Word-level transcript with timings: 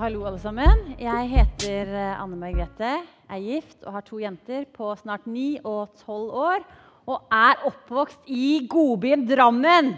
Hallo, 0.00 0.22
alle 0.24 0.38
sammen. 0.40 0.94
Jeg 0.96 1.26
heter 1.28 1.90
eh, 1.92 2.20
Anne 2.22 2.36
Margrethe, 2.40 2.92
er 3.28 3.40
gift 3.44 3.82
og 3.84 3.98
har 3.98 4.04
to 4.06 4.16
jenter 4.22 4.62
på 4.72 4.86
snart 4.96 5.26
9 5.28 5.58
og 5.68 5.90
12 6.06 6.38
år. 6.40 6.62
Og 7.04 7.26
er 7.36 7.66
oppvokst 7.68 8.30
i 8.32 8.62
godbyen 8.64 9.26
Drammen. 9.28 9.90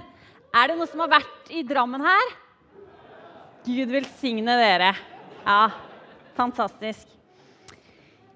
Er 0.51 0.73
det 0.73 0.75
noen 0.81 0.91
som 0.91 1.05
har 1.05 1.13
vært 1.13 1.53
i 1.55 1.63
Drammen 1.69 2.03
her? 2.03 2.35
Gud 3.63 3.95
velsigne 3.95 4.57
dere. 4.59 4.91
Ja, 5.47 5.71
fantastisk. 6.35 7.07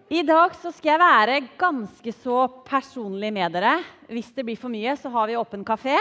I 0.06 0.22
dag 0.22 0.54
så 0.62 0.70
skal 0.70 0.92
jeg 0.92 1.02
være 1.02 1.42
ganske 1.58 2.14
så 2.20 2.44
personlig 2.70 3.32
med 3.34 3.58
dere. 3.58 3.80
Hvis 4.06 4.30
det 4.38 4.46
blir 4.46 4.62
for 4.62 4.70
mye, 4.70 4.94
så 4.94 5.10
har 5.18 5.26
vi 5.26 5.40
åpen 5.42 5.66
kafé. 5.66 5.98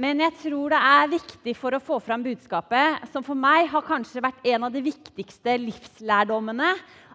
Men 0.00 0.22
jeg 0.24 0.32
tror 0.40 0.72
det 0.72 0.78
er 0.88 1.10
viktig 1.12 1.52
for 1.58 1.76
å 1.76 1.82
få 1.82 1.98
fram 2.00 2.22
budskapet, 2.24 3.02
som 3.12 3.24
for 3.26 3.36
meg 3.36 3.68
har 3.68 3.84
kanskje 3.84 4.22
vært 4.24 4.46
en 4.54 4.64
av 4.64 4.72
de 4.72 4.80
viktigste 4.86 5.58
livslærdommene, 5.60 6.70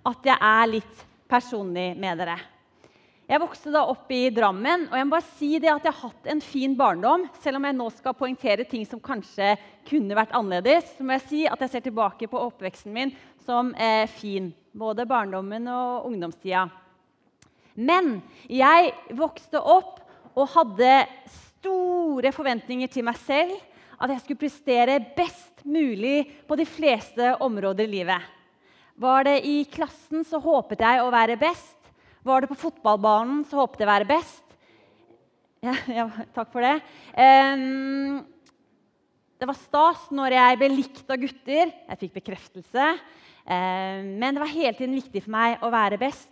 at 0.08 0.30
jeg 0.30 0.38
er 0.38 0.70
litt 0.76 1.02
personlig 1.28 1.90
med 1.98 2.22
dere. 2.22 2.38
Jeg 3.28 3.42
vokste 3.44 3.74
da 3.74 3.82
opp 3.90 4.12
i 4.16 4.30
Drammen, 4.32 4.86
og 4.88 4.94
jeg 4.96 5.08
må 5.08 5.16
bare 5.18 5.32
si 5.36 5.50
det 5.60 5.72
at 5.74 5.84
jeg 5.84 5.92
har 5.98 6.14
hatt 6.14 6.30
en 6.32 6.40
fin 6.40 6.78
barndom. 6.80 7.26
Selv 7.44 7.60
om 7.60 7.66
jeg 7.68 7.76
nå 7.76 7.88
skal 7.98 8.16
poengtere 8.16 8.64
ting 8.70 8.86
som 8.88 9.02
kanskje 9.04 9.50
kunne 9.90 10.16
vært 10.16 10.36
annerledes, 10.38 10.94
så 10.96 11.04
må 11.04 11.18
jeg 11.18 11.26
si 11.26 11.42
at 11.50 11.66
jeg 11.66 11.74
ser 11.74 11.84
tilbake 11.90 12.30
på 12.32 12.40
oppveksten 12.40 12.94
min 12.96 13.12
som 13.44 13.74
eh, 13.76 14.06
fin. 14.22 14.54
Både 14.72 15.04
barndommen 15.10 15.68
og 15.74 16.08
ungdomstida. 16.08 16.70
Men 17.76 18.22
jeg 18.48 18.94
vokste 19.18 19.60
opp 19.60 20.00
og 20.38 20.48
hadde 20.54 20.94
store 21.68 22.32
forventninger 22.32 22.90
til 22.92 23.06
meg 23.06 23.20
selv. 23.20 23.58
At 23.98 24.12
jeg 24.14 24.22
skulle 24.24 24.44
prestere 24.46 25.00
best 25.18 25.64
mulig 25.66 26.28
på 26.48 26.56
de 26.56 26.68
fleste 26.70 27.34
områder 27.42 27.88
i 27.88 27.94
livet. 27.98 28.34
Var 28.98 29.26
det 29.26 29.38
i 29.46 29.58
klassen, 29.70 30.24
så 30.26 30.40
håpet 30.42 30.82
jeg 30.86 31.02
å 31.02 31.12
være 31.14 31.38
best. 31.42 31.76
Var 32.26 32.44
det 32.44 32.50
på 32.52 32.60
fotballbanen, 32.62 33.44
så 33.50 33.62
håpet 33.62 33.82
jeg 33.82 33.88
å 33.88 33.94
være 33.94 34.10
best. 34.10 34.44
Ja, 35.66 35.74
ja, 36.00 36.06
takk 36.36 36.52
for 36.54 36.66
det. 36.66 36.76
Um, 37.18 38.22
det 39.38 39.50
var 39.50 39.58
stas 39.58 40.08
når 40.14 40.38
jeg 40.38 40.60
ble 40.62 40.70
likt 40.74 41.14
av 41.14 41.22
gutter. 41.22 41.74
Jeg 41.74 42.02
fikk 42.04 42.20
bekreftelse. 42.20 42.90
Men 43.48 44.36
det 44.36 44.42
var 44.42 44.50
hele 44.52 44.76
tiden 44.76 44.98
viktig 44.98 45.22
for 45.24 45.32
meg 45.32 45.62
å 45.64 45.70
være 45.72 46.00
best. 46.02 46.32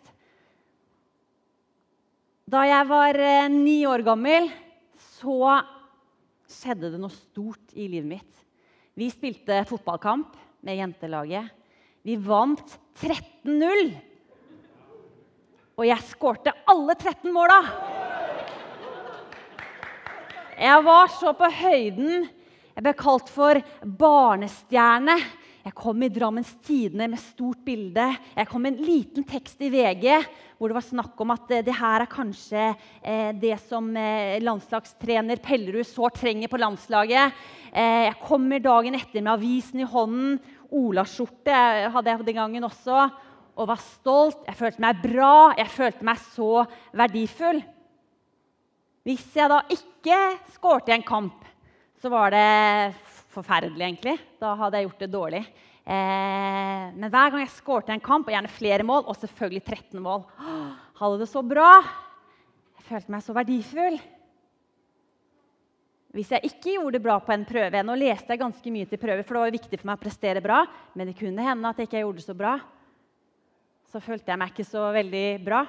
Da 2.50 2.66
jeg 2.68 2.86
var 2.90 3.18
uh, 3.18 3.48
ni 3.50 3.78
år 3.90 4.04
gammel, 4.06 4.50
så 5.18 5.60
skjedde 6.50 6.92
det 6.94 7.02
noe 7.02 7.14
stort 7.14 7.74
i 7.74 7.88
livet 7.90 8.10
mitt. 8.10 8.42
Vi 8.96 9.10
spilte 9.12 9.64
fotballkamp 9.68 10.36
med 10.66 10.80
jentelaget. 10.80 11.50
Vi 12.06 12.16
vant 12.22 12.78
13-0. 13.02 13.90
Og 15.76 15.88
jeg 15.90 16.08
skårte 16.12 16.54
alle 16.72 16.96
13 16.96 17.34
måla! 17.36 17.60
Jeg 20.56 20.84
var 20.86 21.10
så 21.12 21.34
på 21.36 21.50
høyden. 21.52 22.30
Jeg 22.76 22.84
ble 22.86 22.94
kalt 22.96 23.28
for 23.32 23.60
barnestjerne. 23.84 25.18
Jeg 25.66 25.74
kom 25.74 26.04
i 26.06 26.12
Drammens 26.14 26.52
Tidende 26.62 27.08
med 27.10 27.18
stort 27.18 27.64
bilde. 27.66 28.04
Jeg 28.36 28.46
kom 28.52 28.62
med 28.62 28.76
en 28.76 28.86
liten 28.86 29.24
tekst 29.26 29.64
i 29.66 29.72
VG 29.74 30.12
hvor 30.60 30.70
det 30.70 30.76
var 30.78 30.86
snakk 30.86 31.24
om 31.24 31.32
at 31.34 31.50
det 31.66 31.74
her 31.74 32.04
er 32.04 32.12
kanskje 32.12 32.68
eh, 33.02 33.32
det 33.34 33.56
som 33.64 33.88
eh, 33.98 34.38
landslagstrener 34.46 35.42
Pellerud 35.42 35.88
sårt 35.90 36.20
trenger 36.22 36.52
på 36.52 36.60
landslaget. 36.62 37.34
Eh, 37.74 38.04
jeg 38.06 38.20
kommer 38.22 38.62
dagen 38.62 38.94
etter 39.00 39.26
med 39.26 39.34
avisen 39.34 39.82
i 39.82 39.90
hånden. 39.90 40.38
Olaskjorte 40.70 41.58
hadde 41.96 42.14
jeg 42.14 42.28
den 42.30 42.40
gangen 42.44 42.70
også. 42.70 43.10
Og 43.58 43.72
var 43.72 43.82
stolt. 43.82 44.46
Jeg 44.46 44.60
følte 44.62 44.86
meg 44.86 45.02
bra. 45.02 45.34
Jeg 45.58 45.74
følte 45.74 46.06
meg 46.06 46.22
så 46.30 46.52
verdifull. 46.94 47.64
Hvis 49.02 49.26
jeg 49.34 49.50
da 49.50 49.64
ikke 49.74 50.22
skårte 50.54 50.94
i 50.94 51.00
en 51.00 51.10
kamp, 51.10 51.42
så 51.98 52.14
var 52.14 52.38
det 52.38 52.48
forferdelig, 53.36 53.84
egentlig. 53.84 54.16
Da 54.42 54.56
hadde 54.60 54.80
jeg 54.80 54.90
gjort 54.90 55.04
det 55.04 55.12
dårlig. 55.14 55.44
Eh, 55.86 56.86
men 56.96 57.12
hver 57.14 57.30
gang 57.30 57.44
jeg 57.44 57.54
skårte 57.54 57.94
en 57.94 58.02
kamp, 58.04 58.26
og 58.26 58.34
gjerne 58.34 58.50
flere 58.50 58.88
mål, 58.88 59.06
og 59.06 59.20
selvfølgelig 59.22 59.62
13 59.62 60.02
mål 60.02 60.26
Hadde 61.00 61.20
det 61.20 61.28
så 61.30 61.44
bra. 61.46 61.70
Jeg 62.80 62.88
følte 62.88 63.12
meg 63.14 63.24
så 63.26 63.36
verdifull. 63.36 63.98
Hvis 66.16 66.30
jeg 66.32 66.48
ikke 66.48 66.78
gjorde 66.78 66.96
det 66.96 67.04
bra 67.04 67.18
på 67.20 67.34
en 67.36 67.44
prøve 67.44 67.82
Nå 67.84 67.98
leste 68.00 68.32
jeg 68.32 68.40
ganske 68.40 68.72
mye 68.72 68.88
til 68.88 69.02
prøver, 69.02 69.26
for 69.28 69.36
det 69.36 69.42
var 69.44 69.56
viktig 69.58 69.80
for 69.82 69.90
meg 69.90 69.98
å 70.00 70.04
prestere 70.06 70.44
bra, 70.44 70.62
men 70.96 71.12
det 71.12 71.18
kunne 71.20 71.44
hende 71.44 71.68
at 71.68 71.82
jeg 71.82 71.90
ikke 71.90 72.06
gjorde 72.06 72.22
det 72.22 72.30
så 72.30 72.38
bra. 72.40 72.54
Så 73.92 74.00
følte 74.04 74.32
jeg 74.32 74.40
meg 74.40 74.54
ikke 74.54 74.68
så 74.68 74.86
veldig 74.96 75.26
bra. 75.44 75.66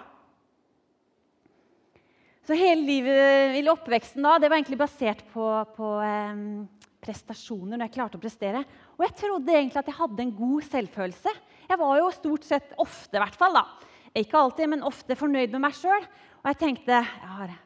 Så 2.46 2.54
hele 2.54 2.86
livet, 2.86 3.56
hele 3.56 3.72
oppveksten 3.74 4.22
da, 4.22 4.36
det 4.38 4.46
var 4.46 4.60
egentlig 4.60 4.78
basert 4.78 5.24
på, 5.32 5.44
på 5.74 5.90
eh, 6.06 6.44
prestasjoner. 7.06 7.76
når 7.76 7.86
jeg 7.86 7.94
klarte 7.96 8.18
å 8.18 8.22
prestere. 8.22 8.64
Og 8.98 9.06
jeg 9.06 9.16
trodde 9.22 9.54
egentlig 9.54 9.82
at 9.82 9.90
jeg 9.92 10.00
hadde 10.00 10.24
en 10.24 10.34
god 10.36 10.66
selvfølelse. 10.66 11.34
Jeg 11.66 11.78
var 11.82 11.98
jo 12.00 12.10
stort 12.14 12.46
sett 12.46 12.74
ofte, 12.82 13.16
i 13.16 13.22
hvert 13.22 13.38
fall, 13.38 13.54
da. 13.56 13.64
Ikke 14.16 14.40
alltid, 14.40 14.70
men 14.72 14.86
ofte 14.86 15.16
fornøyd 15.18 15.54
med 15.54 15.64
meg 15.66 15.76
sjøl. 15.76 16.04
Og 16.42 16.50
jeg 16.52 16.60
tenkte 16.62 16.98
jeg 16.98 17.30
har 17.36 17.56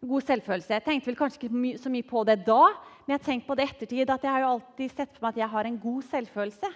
god 0.00 0.24
selvfølelse. 0.24 0.76
Jeg 0.76 0.86
tenkte 0.86 1.10
vel 1.10 1.18
kanskje 1.18 1.42
ikke 1.42 1.72
så 1.82 1.92
mye 1.92 2.06
på 2.08 2.22
det 2.28 2.38
da, 2.46 2.62
men 3.04 3.14
jeg 3.14 3.18
har 3.18 3.26
tenkt 3.26 3.48
på 3.48 3.56
det 3.58 3.66
ettertid 3.68 4.12
at 4.12 4.22
jeg 4.24 4.32
har 4.32 4.44
jo 4.44 4.52
alltid 4.54 4.94
sett 4.94 5.12
for 5.12 5.26
meg 5.26 5.34
at 5.34 5.42
jeg 5.42 5.52
har 5.54 5.68
en 5.68 5.80
god 5.82 6.06
selvfølelse. 6.08 6.70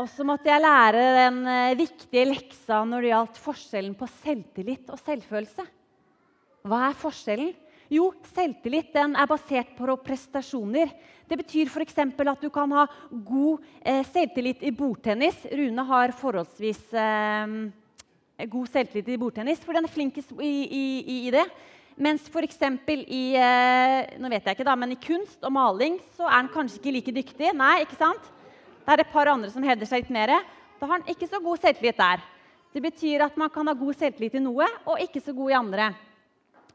Og 0.00 0.06
så 0.08 0.24
måtte 0.24 0.48
jeg 0.48 0.64
lære 0.64 1.02
den 1.18 1.42
eh, 1.52 1.74
viktige 1.76 2.24
leksa 2.30 2.78
når 2.88 3.04
det 3.04 3.10
gjaldt 3.10 3.40
forskjellen 3.44 3.96
på 3.98 4.08
selvtillit 4.22 4.88
og 4.88 5.00
selvfølelse. 5.02 5.66
Hva 6.64 6.78
er 6.86 6.96
forskjellen? 6.96 7.52
Jo, 7.92 8.06
selvtillit 8.32 8.94
er 8.96 9.28
basert 9.28 9.74
på 9.76 9.96
prestasjoner. 10.00 10.94
Det 11.28 11.36
betyr 11.42 11.68
f.eks. 11.68 11.98
at 12.00 12.40
du 12.40 12.48
kan 12.52 12.70
ha 12.72 12.86
god 13.10 13.60
eh, 13.84 14.00
selvtillit 14.08 14.62
i 14.64 14.72
bordtennis. 14.72 15.42
Rune 15.52 15.84
har 15.90 16.14
forholdsvis 16.16 16.80
eh, 16.96 17.52
god 18.48 18.70
selvtillit 18.72 19.10
i 19.12 19.18
bordtennis, 19.20 19.60
for 19.60 19.76
den 19.76 19.84
er 19.84 19.92
flinkest 19.92 20.32
i, 20.40 20.54
i, 20.64 20.84
i 21.26 21.32
det. 21.34 21.44
Mens 22.00 22.30
f.eks. 22.32 22.62
i 23.12 23.24
eh, 23.36 23.98
nå 24.16 24.30
vet 24.32 24.48
jeg 24.48 24.56
ikke 24.56 24.68
da, 24.70 24.76
men 24.78 24.94
i 24.94 25.00
kunst 25.02 25.44
og 25.44 25.52
maling 25.52 25.98
så 26.16 26.24
er 26.30 26.38
han 26.38 26.48
kanskje 26.54 26.80
ikke 26.80 26.94
like 26.96 27.14
dyktig. 27.18 27.50
Nei, 27.58 27.82
ikke 27.84 27.98
sant? 28.00 28.30
Det 28.86 28.94
er 28.94 29.04
et 29.04 29.12
par 29.12 29.28
andre 29.34 29.52
som 29.52 29.66
hevder 29.66 29.90
seg 29.90 30.06
litt 30.06 30.14
mer. 30.16 30.32
Da 30.80 30.88
har 30.88 30.96
han 30.96 31.12
ikke 31.12 31.28
så 31.28 31.42
god 31.44 31.60
selvtillit 31.60 32.00
der. 32.00 32.24
Det 32.72 32.80
betyr 32.88 33.26
at 33.28 33.36
man 33.36 33.52
kan 33.52 33.68
ha 33.68 33.76
god 33.76 34.00
selvtillit 34.00 34.40
i 34.40 34.42
noe 34.46 34.70
og 34.88 35.04
ikke 35.04 35.20
så 35.20 35.36
god 35.36 35.52
i 35.52 35.58
andre. 35.60 35.90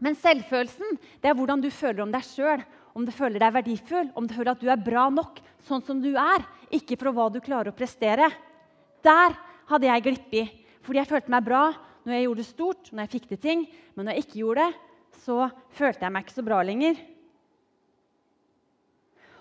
Men 0.03 0.17
selvfølelsen 0.17 0.99
det 1.21 1.29
er 1.29 1.37
hvordan 1.37 1.61
du 1.63 1.69
føler 1.73 2.03
om 2.03 2.13
deg 2.13 2.25
sjøl. 2.25 2.61
Om 2.97 3.05
du 3.05 3.11
føler 3.13 3.41
deg 3.41 3.53
verdifull, 3.53 4.07
om 4.17 4.25
du 4.25 4.33
føler 4.33 4.55
at 4.55 4.61
du 4.61 4.69
er 4.73 4.81
bra 4.81 5.05
nok 5.13 5.41
sånn 5.67 5.83
som 5.85 5.99
du 6.01 6.15
er. 6.17 6.45
Ikke 6.73 6.97
for 6.97 7.13
hva 7.13 7.27
du 7.33 7.37
klarer 7.43 7.69
å 7.69 7.77
prestere. 7.77 8.29
Der 9.05 9.35
hadde 9.69 9.89
jeg 9.89 10.05
glippet. 10.05 10.55
Fordi 10.85 11.01
jeg 11.01 11.09
følte 11.09 11.33
meg 11.33 11.45
bra 11.45 11.67
når 12.07 12.15
jeg 12.15 12.25
gjorde 12.25 12.41
det 12.41 12.47
stort, 12.47 12.89
når 12.91 13.03
jeg 13.03 13.13
fikk 13.17 13.29
til 13.33 13.43
ting. 13.43 13.67
Men 13.93 14.07
når 14.07 14.17
jeg 14.17 14.25
ikke 14.25 14.41
gjorde 14.41 14.65
det, 14.65 14.81
så 15.25 15.37
følte 15.77 16.05
jeg 16.05 16.15
meg 16.15 16.25
ikke 16.25 16.37
så 16.37 16.45
bra 16.47 16.59
lenger. 16.65 16.99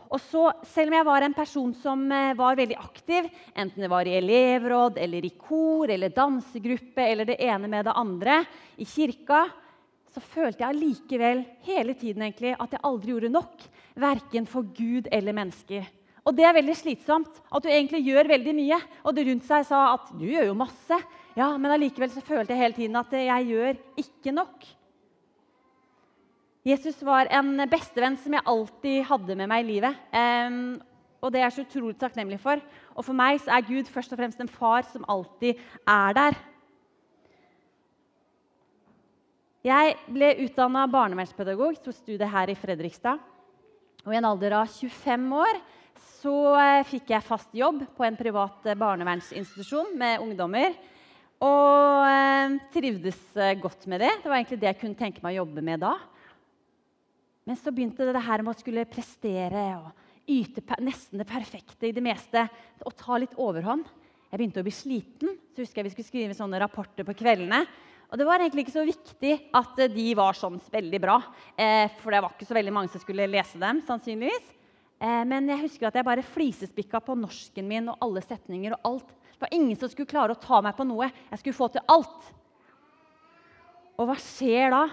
Og 0.06 0.20
så, 0.22 0.42
Selv 0.66 0.92
om 0.92 0.96
jeg 0.98 1.06
var 1.08 1.24
en 1.26 1.34
person 1.34 1.72
som 1.82 2.02
eh, 2.14 2.34
var 2.38 2.58
veldig 2.58 2.76
aktiv, 2.78 3.26
enten 3.58 3.82
det 3.82 3.90
var 3.90 4.06
i 4.06 4.16
elevråd, 4.20 5.00
eller 5.02 5.24
i 5.26 5.32
kor 5.34 5.90
eller 5.90 6.14
dansegruppe 6.14 7.02
eller 7.02 7.26
det 7.26 7.40
ene 7.42 7.70
med 7.70 7.88
det 7.88 7.94
andre, 7.96 8.44
i 8.78 8.86
kirka, 8.86 9.46
så 10.16 10.22
følte 10.24 10.62
jeg 10.62 10.72
allikevel 10.72 11.42
hele 11.66 11.92
tiden 11.98 12.24
egentlig 12.24 12.54
at 12.56 12.72
jeg 12.72 12.80
aldri 12.88 13.12
gjorde 13.12 13.32
nok. 13.34 13.66
Verken 14.00 14.48
for 14.48 14.64
Gud 14.76 15.10
eller 15.12 15.36
mennesker. 15.36 15.84
Og 16.26 16.34
det 16.34 16.46
er 16.48 16.56
veldig 16.56 16.76
slitsomt. 16.78 17.42
At 17.52 17.66
du 17.66 17.68
egentlig 17.68 18.00
gjør 18.06 18.30
veldig 18.32 18.54
mye. 18.56 18.78
Og 19.04 19.12
det 19.14 19.26
rundt 19.28 19.44
seg 19.46 19.66
sa 19.68 19.82
at 19.92 20.08
du 20.16 20.24
gjør 20.24 20.48
jo 20.48 20.56
masse. 20.56 20.98
Ja, 21.36 21.50
Men 21.60 21.74
allikevel 21.74 22.10
så 22.14 22.24
følte 22.24 22.54
jeg 22.54 22.62
hele 22.62 22.78
tiden 22.78 22.96
at 22.96 23.12
jeg 23.12 23.50
gjør 23.52 23.78
ikke 24.00 24.32
nok. 24.32 24.66
Jesus 26.66 26.98
var 27.04 27.28
en 27.30 27.60
bestevenn 27.70 28.16
som 28.18 28.34
jeg 28.34 28.48
alltid 28.48 29.04
hadde 29.06 29.36
med 29.38 29.52
meg 29.52 29.62
i 29.62 29.68
livet. 29.68 30.00
Um, 30.16 30.80
og 31.20 31.30
det 31.30 31.42
er 31.42 31.50
jeg 31.50 31.58
så 31.58 31.66
utrolig 31.68 32.00
takknemlig 32.00 32.40
for. 32.42 32.64
Og 32.96 33.04
for 33.04 33.14
meg 33.14 33.38
så 33.44 33.52
er 33.52 33.68
Gud 33.68 33.92
først 33.92 34.16
og 34.16 34.18
fremst 34.18 34.40
en 34.40 34.50
far 34.50 34.88
som 34.88 35.04
alltid 35.12 35.60
er 35.84 36.16
der. 36.16 36.40
Jeg 39.66 39.96
ble 40.14 40.28
utdanna 40.44 40.84
barnevernspedagog, 40.86 41.80
tok 41.82 41.94
studiet 41.96 42.30
her 42.30 42.52
i 42.52 42.54
Fredrikstad. 42.54 43.18
Og 44.06 44.12
I 44.14 44.18
en 44.20 44.28
alder 44.28 44.54
av 44.60 44.68
25 44.70 45.24
år 45.34 45.56
så 46.20 46.34
eh, 46.60 46.84
fikk 46.86 47.10
jeg 47.10 47.26
fast 47.26 47.56
jobb 47.56 47.80
på 47.96 48.04
en 48.06 48.18
privat 48.18 48.68
eh, 48.68 48.76
barnevernsinstitusjon 48.78 49.90
med 49.98 50.22
ungdommer. 50.22 50.76
Og 51.42 52.04
eh, 52.06 52.54
trivdes 52.76 53.18
godt 53.58 53.88
med 53.90 54.04
det. 54.04 54.12
Det 54.22 54.30
var 54.30 54.38
egentlig 54.38 54.60
det 54.62 54.70
jeg 54.70 54.78
kunne 54.84 55.00
tenke 55.00 55.24
meg 55.24 55.34
å 55.34 55.40
jobbe 55.40 55.66
med 55.66 55.82
da. 55.82 55.96
Men 57.50 57.58
så 57.58 57.74
begynte 57.74 58.06
det 58.06 58.22
her 58.28 58.46
med 58.46 58.54
å 58.54 58.60
skulle 58.60 58.86
prestere 58.90 59.66
og 59.80 60.30
yte 60.30 60.62
nesten 60.78 61.18
det 61.18 61.26
perfekte 61.26 61.90
i 61.90 61.94
det 61.96 62.06
meste 62.06 62.46
og 62.86 62.94
ta 63.02 63.18
litt 63.18 63.34
overhånd. 63.34 63.90
Jeg 64.30 64.38
begynte 64.38 64.62
å 64.62 64.68
bli 64.68 64.78
sliten, 64.78 65.34
så 65.50 65.66
husker 65.66 65.82
jeg 65.82 65.90
vi 65.90 65.96
skulle 65.96 66.12
skrive 66.12 66.38
sånne 66.38 66.62
rapporter 66.62 67.06
på 67.06 67.18
kveldene. 67.18 67.64
Og 68.06 68.20
det 68.20 68.26
var 68.28 68.42
egentlig 68.42 68.66
ikke 68.66 68.76
så 68.76 68.84
viktig 68.86 69.32
at 69.58 69.80
de 69.90 70.06
var 70.18 70.36
sånn 70.38 70.60
veldig 70.72 71.00
bra. 71.02 71.16
Eh, 71.58 71.90
for 71.98 72.14
det 72.14 72.22
var 72.22 72.36
ikke 72.36 72.46
så 72.46 72.56
veldig 72.56 72.74
mange 72.74 72.92
som 72.92 73.02
skulle 73.02 73.26
lese 73.30 73.58
dem. 73.58 73.82
sannsynligvis. 73.86 74.52
Eh, 75.00 75.24
men 75.28 75.48
jeg 75.50 75.64
husker 75.64 75.88
at 75.88 75.98
jeg 75.98 76.06
bare 76.06 76.24
flisespikka 76.24 77.02
på 77.02 77.18
norsken 77.18 77.66
min 77.68 77.90
og 77.92 77.98
alle 78.04 78.22
setninger 78.22 78.76
og 78.78 78.90
alt. 78.92 79.10
Det 79.36 79.42
var 79.42 79.52
ingen 79.52 79.76
som 79.76 79.90
skulle 79.90 80.08
klare 80.08 80.32
å 80.32 80.40
ta 80.40 80.62
meg 80.64 80.76
på 80.78 80.86
noe. 80.86 81.10
Jeg 81.32 81.42
skulle 81.42 81.58
få 81.58 81.68
til 81.74 81.84
alt. 81.92 82.30
Og 83.98 84.08
hva 84.08 84.16
skjer 84.20 84.70
da? 84.72 84.84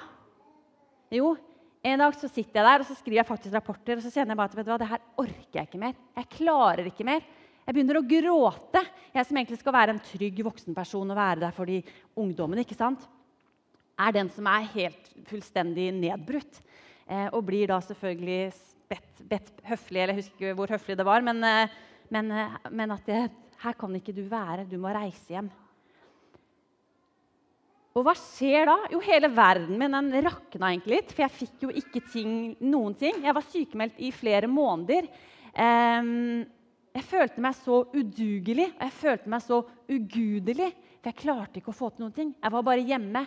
Jo, 1.14 1.36
en 1.84 2.00
dag 2.00 2.18
så 2.18 2.28
sitter 2.32 2.60
jeg 2.60 2.66
der 2.66 2.82
og 2.82 2.88
så 2.88 2.96
skriver 2.98 3.22
jeg 3.22 3.30
faktisk 3.30 3.56
rapporter 3.56 4.00
og 4.00 4.04
så 4.04 4.12
kjenner 4.12 4.34
jeg 4.34 4.40
bare 4.42 4.64
at 4.64 4.82
det 4.82 4.90
her 4.90 5.02
orker 5.22 5.60
jeg 5.60 5.70
ikke 5.70 5.82
mer. 5.86 5.96
Jeg 6.18 6.30
klarer 6.40 6.90
ikke 6.90 7.08
mer. 7.08 7.26
Jeg 7.64 7.76
begynner 7.76 8.00
å 8.00 8.06
gråte. 8.08 8.84
Jeg 9.14 9.28
som 9.28 9.38
egentlig 9.40 9.60
skal 9.62 9.76
være 9.76 9.96
en 9.96 10.04
trygg 10.04 10.40
voksenperson 10.46 11.14
og 11.14 11.20
være 11.20 11.46
der 11.46 11.56
for 11.56 11.70
de 11.70 11.82
ungdommene, 12.20 12.66
ikke 12.66 12.78
sant? 12.78 13.06
er 14.00 14.14
den 14.16 14.30
som 14.34 14.48
er 14.50 14.70
helt 14.74 15.10
fullstendig 15.30 15.90
nedbrutt. 15.96 16.62
Eh, 17.06 17.28
og 17.30 17.44
blir 17.48 17.70
da 17.70 17.80
selvfølgelig 17.84 18.54
bedt, 18.90 19.26
bedt 19.30 19.66
høflig, 19.68 20.00
eller 20.02 20.16
jeg 20.16 20.24
husker 20.24 20.38
ikke 20.38 20.60
hvor 20.60 20.72
høflig 20.74 20.98
det 21.00 21.08
var, 21.08 21.26
men, 21.26 21.44
eh, 21.44 21.74
men, 22.14 22.32
eh, 22.32 22.56
men 22.72 22.96
at 22.96 23.06
det, 23.10 23.26
her 23.64 23.76
kan 23.80 23.96
ikke 23.96 24.16
du 24.16 24.24
være, 24.32 24.66
du 24.68 24.78
må 24.82 24.92
reise 24.96 25.36
hjem. 25.36 25.52
Og 27.94 28.08
hva 28.08 28.16
skjer 28.18 28.66
da? 28.66 28.76
Jo, 28.90 29.00
hele 29.06 29.30
verden 29.30 29.78
min 29.78 29.94
den 29.94 30.26
rakna 30.26 30.72
egentlig 30.72 30.96
litt. 30.98 31.12
For 31.14 31.22
jeg 31.22 31.36
fikk 31.36 31.68
jo 31.68 31.70
ikke 31.70 32.02
ting, 32.10 32.32
noen 32.66 32.96
ting. 32.98 33.20
Jeg 33.22 33.36
var 33.38 33.46
sykemeldt 33.46 34.00
i 34.02 34.10
flere 34.10 34.50
måneder. 34.50 35.06
Um, 35.54 36.42
jeg 36.94 37.06
følte 37.10 37.42
meg 37.42 37.56
så 37.58 37.80
udugelig 37.94 38.68
og 38.76 38.84
jeg 38.86 38.94
følte 39.00 39.32
meg 39.34 39.42
så 39.42 39.64
ugudelig. 39.90 40.70
For 41.02 41.10
jeg 41.10 41.20
klarte 41.24 41.60
ikke 41.60 41.74
å 41.74 41.76
få 41.76 41.90
til 41.92 42.06
noen 42.06 42.16
ting. 42.16 42.34
Jeg 42.38 42.54
var 42.54 42.66
bare 42.66 42.86
hjemme. 42.86 43.26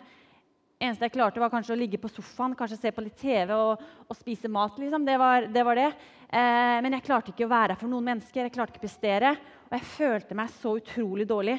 eneste 0.78 1.08
jeg 1.08 1.14
klarte, 1.16 1.40
var 1.40 1.50
kanskje 1.50 1.74
å 1.74 1.78
ligge 1.80 1.98
på 1.98 2.08
sofaen, 2.12 2.54
kanskje 2.56 2.78
se 2.78 2.92
på 2.92 3.02
litt 3.02 3.16
TV 3.18 3.52
og, 3.56 3.82
og 4.06 4.16
spise 4.16 4.48
mat. 4.48 4.78
Liksom. 4.78 5.04
Det, 5.04 5.16
var, 5.18 5.48
det, 5.52 5.64
var 5.64 5.80
det. 5.80 5.88
Eh, 6.28 6.76
men 6.84 6.94
jeg 6.94 7.06
klarte 7.08 7.32
ikke 7.32 7.48
å 7.48 7.52
være 7.52 7.74
her 7.74 7.80
for 7.80 7.90
noen 7.90 8.06
mennesker. 8.12 8.46
Jeg 8.46 8.54
klarte 8.54 8.76
ikke 8.76 8.84
å 8.84 8.86
prestere. 8.86 9.34
Og 9.66 9.74
jeg 9.78 9.90
følte 9.96 10.38
meg 10.38 10.52
så 10.60 10.76
utrolig 10.78 11.26
dårlig 11.28 11.56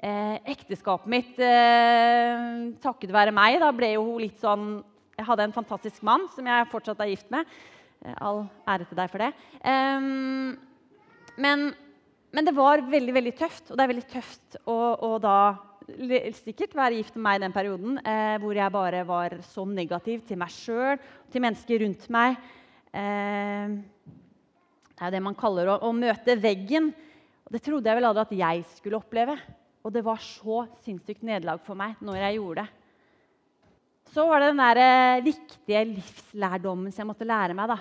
eh, 0.00 0.38
ekteskapet 0.54 1.12
mitt 1.12 1.38
eh, 1.44 2.72
takket 2.80 3.12
være 3.12 3.34
meg 3.36 3.60
da 3.60 3.68
ble 3.74 3.92
jo 3.94 4.16
litt 4.22 4.40
sånn 4.40 4.80
Jeg 5.18 5.28
hadde 5.28 5.44
en 5.48 5.56
fantastisk 5.56 6.00
mann 6.06 6.24
som 6.32 6.46
jeg 6.48 6.68
fortsatt 6.72 7.04
er 7.04 7.12
gift 7.12 7.28
med. 7.32 7.44
Eh, 8.00 8.16
all 8.16 8.46
ære 8.64 8.88
til 8.88 8.96
deg 8.96 9.12
for 9.12 9.26
det. 9.26 9.32
Um, 9.60 10.56
men, 11.40 11.70
men, 12.30 12.46
det 12.46 12.54
var 12.56 12.82
veldig 12.86 13.16
veldig 13.16 13.34
tøft, 13.38 13.70
og 13.70 13.78
det 13.78 13.84
er 13.84 13.92
veldig 13.94 14.08
tøft 14.10 14.60
å, 14.64 14.78
å 15.08 15.10
da 15.22 15.36
sikkert 16.38 16.76
være 16.78 17.00
gift 17.00 17.16
med 17.16 17.24
meg 17.24 17.38
i 17.38 17.44
den 17.44 17.54
perioden 17.54 18.00
eh, 18.04 18.36
hvor 18.42 18.54
jeg 18.54 18.74
bare 18.74 19.02
var 19.08 19.38
så 19.48 19.64
negativ 19.66 20.22
til 20.28 20.38
meg 20.38 20.52
sjøl 20.54 21.00
til 21.32 21.42
mennesker 21.42 21.82
rundt 21.82 22.04
meg. 22.14 22.36
Eh, 22.94 23.78
det 24.90 25.00
er 25.00 25.08
jo 25.08 25.14
det 25.16 25.22
man 25.24 25.38
kaller 25.38 25.72
å, 25.72 25.78
å 25.88 25.94
møte 25.96 26.36
veggen. 26.38 26.92
Og 27.46 27.56
det 27.56 27.62
trodde 27.64 27.90
jeg 27.90 27.98
vel 27.98 28.06
aldri 28.06 28.26
at 28.26 28.36
jeg 28.38 28.66
skulle 28.76 29.00
oppleve. 29.00 29.34
Og 29.80 29.94
det 29.94 30.04
var 30.04 30.20
så 30.22 30.66
sinnssykt 30.84 31.24
nederlag 31.26 31.62
for 31.64 31.78
meg 31.78 31.98
når 32.04 32.20
jeg 32.20 32.38
gjorde 32.38 32.66
det. 32.66 32.76
Så 34.10 34.26
var 34.26 34.42
det 34.42 34.50
den 34.50 34.62
der 34.62 34.80
eh, 34.82 35.24
viktige 35.24 35.84
livslærdommen 35.92 36.90
som 36.92 37.04
jeg 37.04 37.10
måtte 37.12 37.28
lære 37.28 37.56
meg. 37.56 37.70
da. 37.70 37.78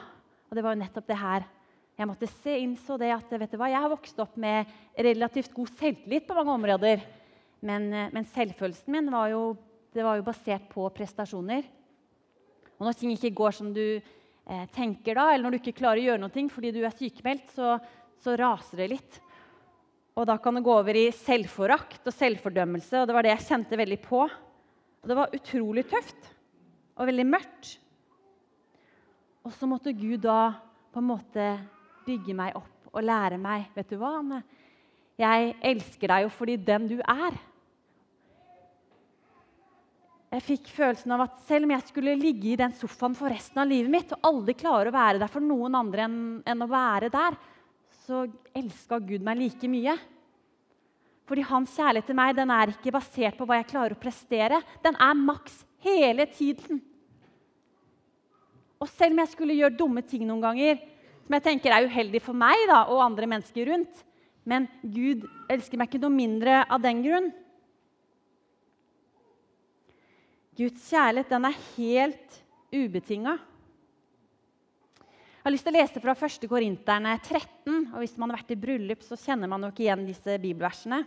Og 0.49 0.57
det 0.57 0.65
var 0.65 0.75
jo 0.75 0.81
nettopp 0.83 1.09
det 1.09 1.17
her. 1.19 1.47
Jeg 1.99 2.07
måtte 2.07 2.29
se 2.31 2.53
innså 2.61 2.95
det 2.95 3.09
at 3.11 3.33
vet 3.33 3.51
du 3.51 3.57
hva, 3.59 3.67
jeg 3.67 3.83
har 3.83 3.91
vokst 3.91 4.21
opp 4.23 4.37
med 4.39 4.69
relativt 4.95 5.51
god 5.51 5.71
selvtillit 5.75 6.23
på 6.29 6.35
mange 6.37 6.53
områder. 6.53 7.01
Men, 7.59 7.89
eh, 7.91 8.11
men 8.15 8.23
selvfølelsen 8.23 8.93
min 8.93 9.09
var 9.11 9.33
jo, 9.33 9.41
var 9.97 10.15
jo, 10.15 10.23
basert 10.23 10.69
på 10.71 10.85
prestasjoner. 10.95 11.65
Og 12.77 12.85
når 12.87 12.95
ting 12.95 13.11
ikke 13.11 13.33
går 13.35 13.57
som 13.57 13.73
du 13.75 13.83
eh, 13.99 14.65
tenker 14.71 15.19
da, 15.19 15.25
eller 15.33 15.43
når 15.43 15.57
du 15.57 15.59
ikke 15.59 15.81
klarer 15.81 15.99
å 15.99 16.05
gjøre 16.05 16.21
noe 16.23 16.45
fordi 16.53 16.71
du 16.71 16.79
er 16.87 16.95
sykemeldt, 16.95 17.51
så, 17.51 17.73
så 18.23 18.35
raser 18.39 18.79
det 18.79 18.87
litt. 18.93 19.17
Og 20.15 20.23
da 20.29 20.37
kan 20.39 20.55
det 20.55 20.63
gå 20.63 20.71
over 20.71 20.95
i 20.95 21.09
selvforakt 21.11 22.07
og 22.07 22.15
selvfordømmelse. 22.15 23.01
Og 23.01 23.09
det 23.09 23.17
var 23.17 23.27
det 23.27 23.33
jeg 23.33 23.47
kjente 23.49 23.79
veldig 23.79 23.97
på. 24.05 24.21
Og 24.23 25.11
det 25.11 25.19
var 25.19 25.35
utrolig 25.35 25.83
tøft 25.91 26.31
og 26.95 27.11
veldig 27.11 27.27
mørkt. 27.27 27.73
Og 29.43 29.51
så 29.51 29.67
måtte 29.67 29.91
Gud 29.91 30.23
da 30.23 30.53
på 30.93 31.03
en 31.03 31.11
måte 31.11 31.49
bygge 32.05 32.35
meg 32.37 32.57
opp 32.57 32.89
og 32.93 33.05
lære 33.05 33.37
meg 33.41 33.69
Vet 33.75 33.91
du 33.91 33.99
hva, 34.01 34.15
Anne? 34.19 34.41
Jeg 35.19 35.53
elsker 35.71 36.11
deg 36.13 36.25
jo 36.25 36.31
fordi 36.31 36.55
den 36.63 36.87
du 36.87 36.97
er. 37.03 37.35
Jeg 40.29 40.45
fikk 40.45 40.67
følelsen 40.71 41.11
av 41.15 41.23
at 41.25 41.39
selv 41.47 41.65
om 41.65 41.73
jeg 41.73 41.87
skulle 41.87 42.13
ligge 42.19 42.51
i 42.51 42.59
den 42.59 42.73
sofaen 42.77 43.17
for 43.17 43.33
resten 43.33 43.59
av 43.59 43.67
livet 43.67 43.91
mitt 43.91 44.11
og 44.13 44.27
aldri 44.29 44.53
klare 44.59 44.91
å 44.91 44.95
være 44.95 45.21
der 45.21 45.31
for 45.33 45.43
noen 45.43 45.75
andre 45.75 46.05
enn, 46.05 46.19
enn 46.45 46.61
å 46.63 46.69
være 46.69 47.09
der, 47.11 47.37
så 48.05 48.27
elska 48.55 49.01
Gud 49.01 49.25
meg 49.25 49.41
like 49.41 49.69
mye. 49.69 49.95
Fordi 51.29 51.45
hans 51.49 51.73
kjærlighet 51.77 52.07
til 52.09 52.17
meg 52.17 52.37
den 52.37 52.53
er 52.53 52.71
ikke 52.71 52.93
basert 52.93 53.37
på 53.37 53.45
hva 53.49 53.59
jeg 53.59 53.69
klarer 53.73 53.97
å 53.97 54.01
prestere. 54.01 54.61
Den 54.85 54.95
er 55.01 55.17
maks 55.17 55.59
hele 55.85 56.25
tiden. 56.29 56.79
Og 58.79 58.89
selv 58.93 59.13
om 59.13 59.21
jeg 59.23 59.33
skulle 59.33 59.57
gjøre 59.57 59.77
dumme 59.77 60.05
ting 60.05 60.23
noen 60.25 60.45
ganger, 60.45 60.79
som 61.29 61.35
jeg 61.37 61.45
tenker 61.45 61.69
er 61.69 61.85
uheldig 61.85 62.23
for 62.25 62.33
meg 62.33 62.57
da, 62.65 62.87
og 62.89 63.03
andre 63.05 63.27
mennesker 63.29 63.67
rundt, 63.69 63.99
men 64.49 64.63
Gud 64.81 65.27
elsker 65.53 65.77
meg 65.77 65.91
ikke 65.91 66.01
noe 66.01 66.15
mindre 66.15 66.63
av 66.65 66.81
den 66.81 67.03
grunn. 67.05 67.27
Guds 70.57 70.89
kjærlighet 70.89 71.29
den 71.29 71.45
er 71.45 71.61
helt 71.75 72.39
ubetinga. 72.73 73.37
Jeg 74.97 75.45
har 75.45 75.53
lyst 75.53 75.69
til 75.69 75.75
å 75.75 75.77
lese 75.77 76.01
fra 76.01 76.17
1. 76.17 76.49
Korinterne 76.49 77.13
13. 77.21 77.77
og 77.93 78.01
Hvis 78.01 78.17
man 78.17 78.33
har 78.33 78.41
vært 78.41 78.57
i 78.57 78.61
bryllup, 78.65 79.05
så 79.05 79.21
kjenner 79.21 79.53
man 79.53 79.61
nok 79.69 79.77
igjen 79.85 80.09
disse 80.09 80.33
bibelversene. 80.41 81.03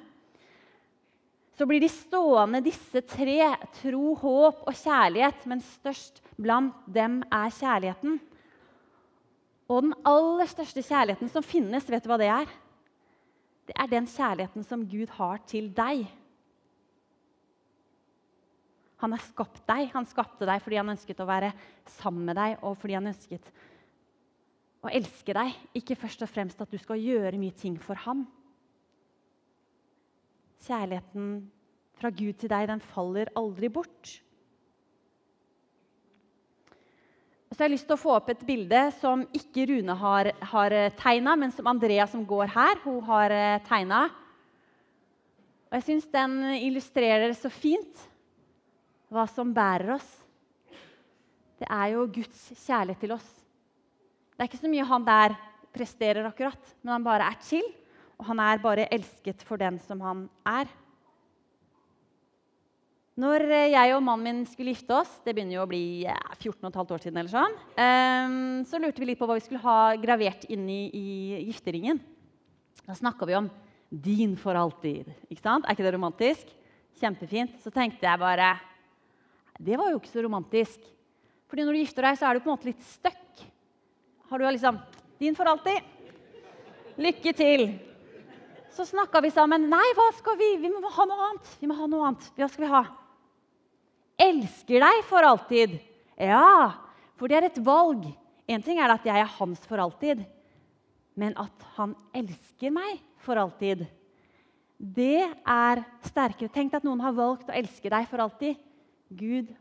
Så 1.58 1.66
blir 1.66 1.82
de 1.82 1.90
stående, 1.90 2.62
disse 2.62 3.02
tre, 3.10 3.56
tro, 3.82 4.14
håp 4.22 4.68
og 4.70 4.84
kjærlighet, 4.86 5.48
men 5.50 5.66
størst 5.66 6.22
blant 6.38 6.78
dem 6.86 7.24
er 7.26 7.58
kjærligheten. 7.58 8.22
Og 9.72 9.86
den 9.86 9.94
aller 10.04 10.50
største 10.50 10.84
kjærligheten 10.84 11.30
som 11.32 11.44
finnes, 11.44 11.86
vet 11.88 12.04
du 12.04 12.10
hva 12.10 12.18
det 12.20 12.28
er? 12.28 12.50
Det 13.70 13.76
er 13.78 13.88
den 13.88 14.08
kjærligheten 14.10 14.66
som 14.66 14.82
Gud 14.84 15.08
har 15.16 15.40
til 15.48 15.70
deg. 15.72 16.04
Han 19.00 19.14
har 19.16 19.22
skapt 19.24 19.62
deg. 19.66 19.88
Han 19.94 20.06
skapte 20.06 20.46
deg 20.46 20.60
fordi 20.62 20.78
han 20.78 20.92
ønsket 20.92 21.22
å 21.24 21.28
være 21.28 21.52
sammen 21.96 22.28
med 22.28 22.36
deg 22.38 22.60
og 22.60 22.76
fordi 22.82 22.98
han 22.98 23.10
ønsket 23.10 23.48
å 24.82 24.90
elske 24.90 25.34
deg, 25.36 25.54
ikke 25.78 25.94
først 25.94 26.24
og 26.26 26.30
fremst 26.30 26.60
at 26.62 26.70
du 26.70 26.78
skal 26.82 26.98
gjøre 26.98 27.38
mye 27.38 27.54
ting 27.54 27.76
for 27.78 27.98
ham. 28.02 28.24
Kjærligheten 30.66 31.36
fra 31.98 32.10
Gud 32.10 32.40
til 32.40 32.50
deg, 32.50 32.66
den 32.66 32.82
faller 32.82 33.30
aldri 33.38 33.70
bort. 33.70 34.16
Så 37.52 37.60
jeg 37.60 37.66
har 37.66 37.72
lyst 37.74 37.84
til 37.84 37.98
å 37.98 38.00
få 38.00 38.14
opp 38.16 38.30
et 38.32 38.44
bilde 38.48 38.80
som 38.96 39.26
ikke 39.36 39.66
Rune 39.68 39.96
har, 40.00 40.30
har 40.54 40.74
tegna, 40.96 41.34
men 41.36 41.52
som 41.52 41.68
Andrea, 41.68 42.06
som 42.08 42.24
går 42.24 42.48
her, 42.54 42.80
hun 42.86 43.02
har 43.10 43.34
eh, 43.36 43.60
tegna. 43.68 44.06
Og 45.68 45.76
jeg 45.76 45.86
syns 45.90 46.08
den 46.12 46.40
illustrerer 46.56 47.36
så 47.36 47.52
fint 47.52 48.08
hva 49.12 49.26
som 49.28 49.52
bærer 49.52 49.94
oss. 49.98 50.08
Det 51.60 51.68
er 51.68 51.92
jo 51.92 52.08
Guds 52.16 52.48
kjærlighet 52.64 53.04
til 53.04 53.16
oss 53.20 53.30
det 54.42 54.48
er 54.48 54.50
ikke 54.50 54.58
så 54.64 54.70
mye 54.72 54.84
han 54.88 55.04
der 55.06 55.34
presterer 55.70 56.26
akkurat, 56.26 56.70
men 56.82 56.96
han 56.96 57.04
bare 57.06 57.28
er 57.30 57.36
chill. 57.46 57.68
Og 58.18 58.26
han 58.26 58.40
er 58.42 58.58
bare 58.58 58.88
elsket 58.90 59.44
for 59.46 59.60
den 59.60 59.76
som 59.82 60.00
han 60.02 60.24
er. 60.42 60.66
Når 63.20 63.42
eh, 63.44 63.70
jeg 63.74 63.92
og 63.92 64.00
mannen 64.00 64.24
min 64.24 64.46
skulle 64.48 64.72
gifte 64.72 64.94
oss, 64.96 65.10
det 65.20 65.34
begynner 65.36 65.58
jo 65.58 65.64
å 65.66 65.68
bli 65.68 66.06
ja, 66.06 66.16
14 66.38 66.70
15 66.70 66.94
år 66.96 67.02
siden, 67.02 67.18
eller 67.20 67.28
sånn, 67.28 67.56
um, 67.76 68.62
så 68.64 68.78
lurte 68.80 69.02
vi 69.02 69.10
litt 69.10 69.20
på 69.20 69.26
hva 69.28 69.36
vi 69.36 69.44
skulle 69.44 69.60
ha 69.60 69.92
gravert 70.00 70.46
inni 70.48 70.86
i 70.96 71.42
gifteringen. 71.50 72.00
Da 72.86 72.96
snakka 72.96 73.28
vi 73.28 73.36
om 73.36 73.50
'din 73.92 74.32
for 74.40 74.56
alltid'. 74.56 75.12
Ikke 75.28 75.44
sant? 75.44 75.66
Er 75.66 75.76
ikke 75.76 75.84
det 75.84 75.92
romantisk? 75.92 76.48
Kjempefint. 76.96 77.60
Så 77.60 77.70
tenkte 77.70 78.08
jeg 78.08 78.18
bare 78.18 78.58
Det 79.60 79.76
var 79.76 79.92
jo 79.92 80.00
ikke 80.00 80.08
så 80.08 80.24
romantisk. 80.24 80.80
Fordi 81.46 81.62
når 81.62 81.72
du 81.72 81.82
gifter 81.84 82.02
deg, 82.02 82.16
så 82.16 82.26
er 82.26 82.34
du 82.34 82.40
på 82.40 82.48
en 82.48 82.56
måte 82.56 82.70
litt 82.70 82.82
stuck. 82.82 83.44
Har 84.30 84.38
du 84.38 84.44
liksom 84.48 84.80
Din 85.20 85.36
for 85.36 85.44
alltid. 85.44 85.84
Lykke 86.96 87.32
til. 87.36 87.78
Så 88.72 88.88
snakka 88.88 89.20
vi 89.20 89.30
sammen. 89.30 89.68
Nei, 89.68 89.92
hva 89.94 90.08
skal 90.16 90.36
vi? 90.40 90.56
Vi 90.56 90.72
må 90.72 90.88
ha 90.88 91.04
noe 91.04 91.28
annet. 91.28 91.56
Vi 91.60 91.68
må 91.68 91.76
ha 91.76 91.86
noe 91.86 92.08
annet. 92.08 92.32
Hva 92.34 92.48
skal 92.48 92.64
vi 92.64 92.72
ha? 92.72 93.01
Elsker 94.20 94.82
deg 94.84 95.04
for 95.08 95.24
alltid. 95.26 95.78
Ja, 96.20 96.74
for 97.16 97.30
det 97.30 97.38
er 97.38 97.48
et 97.48 97.62
valg. 97.64 98.04
En 98.50 98.62
ting 98.62 98.80
er 98.82 98.92
at 98.92 99.04
jeg 99.06 99.18
er 99.18 99.36
hans 99.38 99.62
for 99.68 99.80
alltid. 99.82 100.24
men 101.14 101.34
at 101.40 101.66
han 101.76 101.94
elsker 102.16 102.72
meg 102.72 103.00
for 103.22 103.36
alltid. 103.40 103.84
Det 104.82 105.22
er 105.44 105.82
sterkere. 106.08 106.50
Tenk 106.52 106.74
at 106.74 106.86
noen 106.86 107.02
har 107.04 107.14
valgt 107.16 107.50
å 107.50 107.56
elske 107.56 107.90
deg 107.92 108.08
for 108.10 108.22
alltid. 108.24 108.56
Gud 109.12 109.52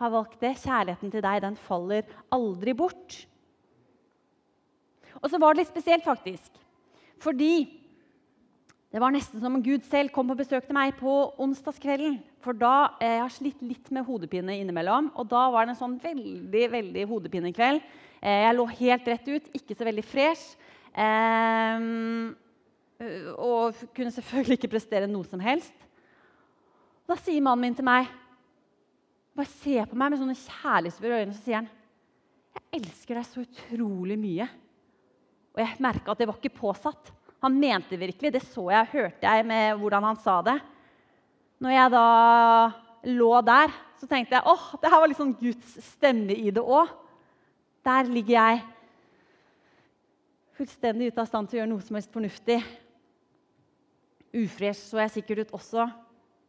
har 0.00 0.12
valgt 0.14 0.38
det. 0.40 0.54
Kjærligheten 0.62 1.12
til 1.12 1.24
deg 1.24 1.42
den 1.44 1.58
faller 1.66 2.06
aldri 2.32 2.74
bort. 2.76 3.18
Og 5.20 5.28
så 5.28 5.38
var 5.42 5.52
det 5.52 5.62
litt 5.62 5.72
spesielt, 5.74 6.06
faktisk. 6.06 6.54
Fordi 7.22 7.66
det 8.92 9.00
var 9.00 9.12
nesten 9.14 9.42
som 9.42 9.58
om 9.58 9.64
Gud 9.64 9.84
selv 9.88 10.12
kom 10.14 10.32
og 10.32 10.40
besøkte 10.40 10.74
meg 10.76 10.96
på 10.98 11.12
onsdagskvelden. 11.42 12.20
For 12.42 12.58
da 12.58 12.96
eh, 12.98 13.16
Jeg 13.16 13.22
har 13.22 13.34
slitt 13.34 13.60
litt 13.64 13.90
med 13.94 14.06
hodepine 14.06 14.56
innimellom, 14.58 15.12
og 15.14 15.28
da 15.30 15.46
var 15.52 15.66
det 15.66 15.76
en 15.76 15.82
sånn 15.82 15.98
veldig 16.02 16.64
veldig 16.72 17.04
hodepinekveld. 17.10 17.84
Eh, 18.22 18.40
jeg 18.46 18.56
lå 18.56 18.66
helt 18.80 19.10
rett 19.12 19.28
ut, 19.30 19.52
ikke 19.58 19.76
så 19.78 19.86
veldig 19.86 20.04
fresh. 20.06 20.56
Eh, 20.92 21.86
og 23.38 23.78
kunne 23.96 24.14
selvfølgelig 24.14 24.58
ikke 24.58 24.74
prestere 24.74 25.10
noe 25.10 25.26
som 25.26 25.42
helst. 25.42 25.74
Da 27.08 27.16
sier 27.18 27.42
mannen 27.42 27.66
min 27.66 27.78
til 27.78 27.86
meg 27.86 28.10
Bare 29.32 29.48
se 29.48 29.78
på 29.88 29.96
meg 29.96 30.12
med 30.12 30.20
sånne 30.20 30.36
kjærlighetsfulle 30.36 31.18
øyne, 31.22 31.32
så 31.32 31.40
sier 31.40 31.62
han 31.62 31.70
Jeg 32.52 32.82
elsker 32.82 33.16
deg 33.16 33.24
så 33.24 33.44
utrolig 33.46 34.18
mye. 34.20 34.46
Og 35.56 35.62
jeg 35.62 35.80
merka 35.80 36.12
at 36.12 36.20
det 36.20 36.28
var 36.28 36.36
ikke 36.36 36.58
påsatt. 36.58 37.08
Han 37.42 37.56
mente 37.56 37.96
virkelig. 37.96 38.32
Det 38.34 38.42
så 38.44 38.66
jeg 38.74 38.90
hørte 38.92 39.24
jeg 39.24 39.46
med 39.48 39.80
hvordan 39.80 40.04
han 40.10 40.20
sa 40.20 40.36
det. 40.44 40.58
Når 41.62 41.70
jeg 41.76 41.90
da 41.94 42.06
lå 43.06 43.30
der, 43.46 43.72
så 44.00 44.08
tenkte 44.10 44.34
jeg 44.34 44.50
åh, 44.50 44.64
det 44.82 44.90
her 44.90 45.02
var 45.02 45.10
liksom 45.12 45.34
Guds 45.38 45.76
stemme 45.92 46.34
i 46.34 46.50
det 46.50 46.62
òg. 46.62 46.90
Der 47.86 48.10
ligger 48.10 48.34
jeg 48.34 48.64
fullstendig 50.58 51.12
ute 51.12 51.22
av 51.22 51.30
stand 51.30 51.50
til 51.50 51.58
å 51.58 51.62
gjøre 51.62 51.70
noe 51.70 51.86
som 51.86 51.98
helst 51.98 52.14
fornuftig. 52.14 52.58
Ufresh 54.42 54.88
så 54.88 55.02
jeg 55.04 55.14
sikkert 55.20 55.44
ut 55.44 55.54
også. 55.60 55.86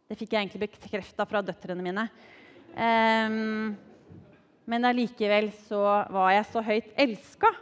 Det 0.10 0.18
fikk 0.18 0.34
jeg 0.34 0.48
egentlig 0.48 0.66
bekrefta 0.66 1.30
fra 1.30 1.46
døtrene 1.46 1.86
mine. 1.86 2.10
Um, 2.74 3.74
men 4.66 4.90
allikevel 4.90 5.52
så 5.68 5.82
var 6.14 6.34
jeg 6.40 6.50
så 6.50 6.66
høyt 6.66 6.94
elska. 7.06 7.54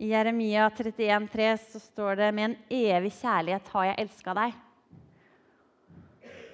I 0.00 0.14
Jeremia 0.16 0.70
31,3 0.72 1.54
så 1.68 1.88
står 1.90 2.22
det 2.22 2.34
med 2.36 2.50
en 2.50 2.60
evig 2.72 3.12
kjærlighet 3.20 3.74
har 3.76 3.90
jeg 3.92 4.06
elska 4.06 4.40
deg. 4.40 4.63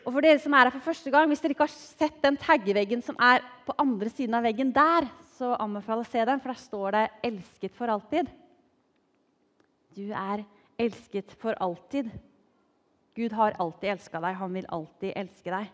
Og 0.04 0.14
for 0.14 0.24
dere 0.24 0.40
som 0.40 0.54
er 0.56 0.68
her 0.68 0.74
for 0.74 0.88
første 0.90 1.10
gang, 1.12 1.28
Hvis 1.28 1.40
dere 1.40 1.52
ikke 1.52 1.66
har 1.66 1.74
sett 1.74 2.22
den 2.22 2.36
taggeveggen 2.36 3.02
som 3.02 3.16
er 3.20 3.44
på 3.66 3.74
andre 3.78 4.08
siden 4.08 4.34
av 4.34 4.42
veggen 4.42 4.72
der, 4.72 5.08
så 5.36 5.56
anbefaler 5.60 6.04
jeg 6.04 6.08
å 6.08 6.12
se 6.12 6.24
den, 6.24 6.40
for 6.40 6.48
der 6.48 6.60
står 6.60 6.90
det 6.90 7.10
'Elsket 7.24 7.74
for 7.74 7.86
alltid'. 7.86 8.28
Du 9.96 10.12
er 10.12 10.44
elsket 10.78 11.32
for 11.40 11.54
alltid. 11.60 12.10
Gud 13.14 13.32
har 13.32 13.56
alltid 13.58 13.90
elska 13.90 14.20
deg. 14.20 14.36
Han 14.36 14.54
vil 14.54 14.66
alltid 14.68 15.12
elske 15.16 15.50
deg. 15.50 15.70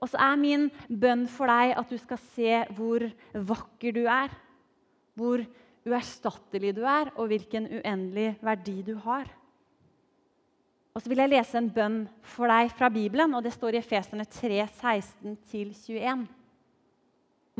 Og 0.00 0.08
så 0.08 0.20
er 0.20 0.36
min 0.36 0.70
bønn 0.88 1.26
for 1.26 1.46
deg 1.46 1.76
at 1.78 1.88
du 1.88 1.96
skal 1.98 2.18
se 2.34 2.64
hvor 2.76 3.06
vakker 3.32 3.92
du 3.96 4.04
er. 4.04 4.28
Hvor 5.16 5.40
uerstattelig 5.86 6.74
du 6.76 6.82
er, 6.84 7.12
og 7.16 7.30
hvilken 7.30 7.68
uendelig 7.78 8.36
verdi 8.44 8.82
du 8.82 8.96
har. 9.06 9.30
Og 10.96 11.02
så 11.02 11.10
vil 11.12 11.20
jeg 11.20 11.32
lese 11.34 11.58
en 11.60 11.68
bønn 11.68 11.98
for 12.24 12.48
deg 12.48 12.70
fra 12.72 12.88
Bibelen, 12.92 13.34
og 13.36 13.44
det 13.44 13.52
står 13.52 13.76
i 13.76 13.82
Efeserne 13.82 14.24
3, 14.24 14.62
16-21. 14.80 16.22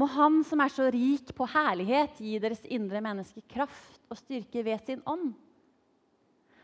Må 0.00 0.09
Han 0.12 0.38
som 0.45 0.62
er 0.64 0.73
så 0.73 0.87
rik 0.93 1.35
på 1.37 1.49
herlighet, 1.52 2.16
gi 2.16 2.38
deres 2.40 2.64
indre 2.64 3.02
menneske 3.05 3.45
kraft 3.52 4.00
og 4.09 4.16
styrke 4.21 4.64
ved 4.64 4.81
sin 4.88 5.05
ånd. 5.05 5.35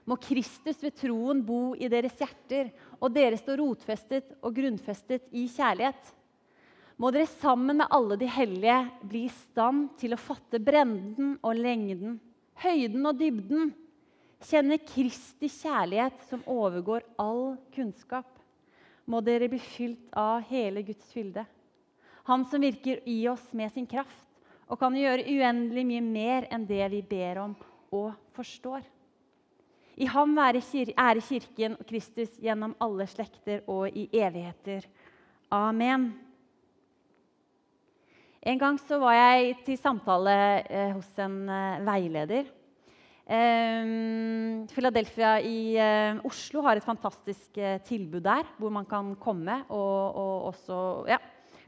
Må 0.09 0.17
Kristus 0.17 0.81
ved 0.83 0.97
troen 0.97 1.45
bo 1.45 1.76
i 1.76 1.93
deres 1.93 2.17
hjerter, 2.19 2.73
og 2.99 3.12
dere 3.12 3.37
stå 3.37 3.61
rotfestet 3.61 4.33
og 4.41 4.57
grunnfestet 4.57 5.29
i 5.37 5.45
kjærlighet 5.52 6.17
må 7.02 7.11
dere 7.11 7.26
sammen 7.26 7.81
med 7.81 7.91
alle 7.91 8.14
de 8.21 8.29
hellige 8.31 8.79
bli 9.11 9.25
i 9.26 9.33
stand 9.35 9.88
til 9.99 10.14
å 10.14 10.21
fatte 10.21 10.61
brenden 10.62 11.33
og 11.43 11.59
lengden, 11.59 12.19
høyden 12.62 13.09
og 13.09 13.19
dybden, 13.19 13.73
kjenne 14.47 14.79
Kristi 14.83 15.49
kjærlighet 15.51 16.25
som 16.29 16.45
overgår 16.51 17.05
all 17.21 17.57
kunnskap. 17.75 18.29
Må 19.07 19.21
dere 19.25 19.49
bli 19.51 19.61
fylt 19.63 20.13
av 20.19 20.45
hele 20.51 20.85
Guds 20.87 21.11
fylde. 21.13 21.45
Han 22.29 22.45
som 22.47 22.63
virker 22.63 23.01
i 23.09 23.27
oss 23.29 23.49
med 23.53 23.73
sin 23.75 23.87
kraft 23.87 24.29
og 24.71 24.79
kan 24.81 24.95
gjøre 24.97 25.27
uendelig 25.27 25.85
mye 25.89 26.03
mer 26.05 26.47
enn 26.55 26.67
det 26.69 26.85
vi 26.95 27.03
ber 27.05 27.43
om 27.43 27.55
og 27.93 28.13
forstår. 28.37 28.85
I 29.97 30.07
ham 30.09 30.39
ære 30.39 30.63
Kirken 31.21 31.77
og 31.77 31.87
Kristus 31.87 32.39
gjennom 32.41 32.75
alle 32.81 33.07
slekter 33.07 33.61
og 33.69 33.91
i 33.93 34.09
evigheter. 34.13 34.87
Amen. 35.53 36.13
En 38.43 38.59
gang 38.59 38.79
så 38.81 38.99
var 38.99 39.13
jeg 39.15 39.59
til 39.67 39.79
samtale 39.79 40.33
eh, 40.67 40.91
hos 40.97 41.19
en 41.21 41.49
eh, 41.49 41.85
veileder. 41.87 42.49
Eh, 43.33 44.67
Philadelphia 44.69 45.39
i 45.41 45.73
eh, 45.81 46.19
Oslo 46.29 46.61
har 46.67 46.77
et 46.77 46.85
fantastisk 46.85 47.57
eh, 47.57 47.79
tilbud 47.87 48.21
der, 48.27 48.45
hvor 48.59 48.73
man 48.75 48.85
kan 48.89 49.15
komme 49.17 49.62
og, 49.73 50.19
og 50.21 50.51
også 50.51 50.81
ja, 51.09 51.17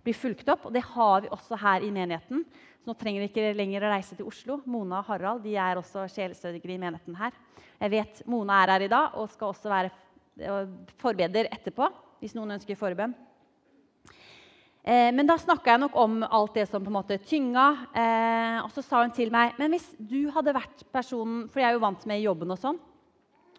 bli 0.04 0.12
fulgt 0.12 0.50
opp. 0.52 0.66
Og 0.68 0.74
det 0.76 0.84
har 0.90 1.24
vi 1.24 1.32
også 1.32 1.56
her 1.62 1.86
i 1.86 1.92
menigheten. 1.94 2.44
Så 2.82 2.90
nå 2.90 2.96
trenger 3.00 3.24
vi 3.24 3.30
ikke 3.30 3.54
lenger 3.56 3.86
å 3.86 3.94
reise 3.94 4.18
til 4.18 4.28
Oslo. 4.28 4.58
Mona 4.68 5.00
og 5.00 5.08
Harald 5.08 5.44
de 5.46 5.56
er 5.56 5.80
også 5.80 6.04
sjelesørgere 6.12 6.76
i 6.76 6.80
menigheten 6.82 7.16
her. 7.16 7.32
Jeg 7.80 7.94
vet 7.94 8.20
Mona 8.28 8.60
er 8.60 8.74
her 8.74 8.84
i 8.84 8.92
dag 8.92 9.16
og 9.16 9.32
skal 9.32 9.54
også 9.54 9.72
være 9.72 9.94
forbereder 10.34 10.98
forbeder 10.98 11.48
etterpå, 11.54 11.86
hvis 12.20 12.34
noen 12.36 12.56
ønsker 12.58 12.76
forbønn. 12.76 13.14
Eh, 14.84 15.08
men 15.16 15.24
da 15.24 15.38
snakka 15.40 15.72
jeg 15.72 15.80
nok 15.80 15.94
om 15.96 16.18
alt 16.28 16.58
det 16.58 16.66
som 16.68 16.82
på 16.84 16.92
en 16.92 16.98
måte 16.98 17.16
tynga. 17.24 17.66
Eh, 17.96 18.58
og 18.60 18.72
så 18.74 18.84
sa 18.84 19.00
hun 19.00 19.14
til 19.16 19.32
meg 19.32 19.56
men 19.60 19.72
hvis 19.72 19.86
du 19.96 20.28
hadde 20.34 20.52
vært 20.52 20.84
personen 20.92 21.46
For 21.48 21.62
jeg 21.62 21.70
er 21.70 21.78
jo 21.78 21.84
vant 21.86 22.04
med 22.10 22.20
jobben 22.20 22.52
og 22.52 22.60
sånn. 22.60 22.80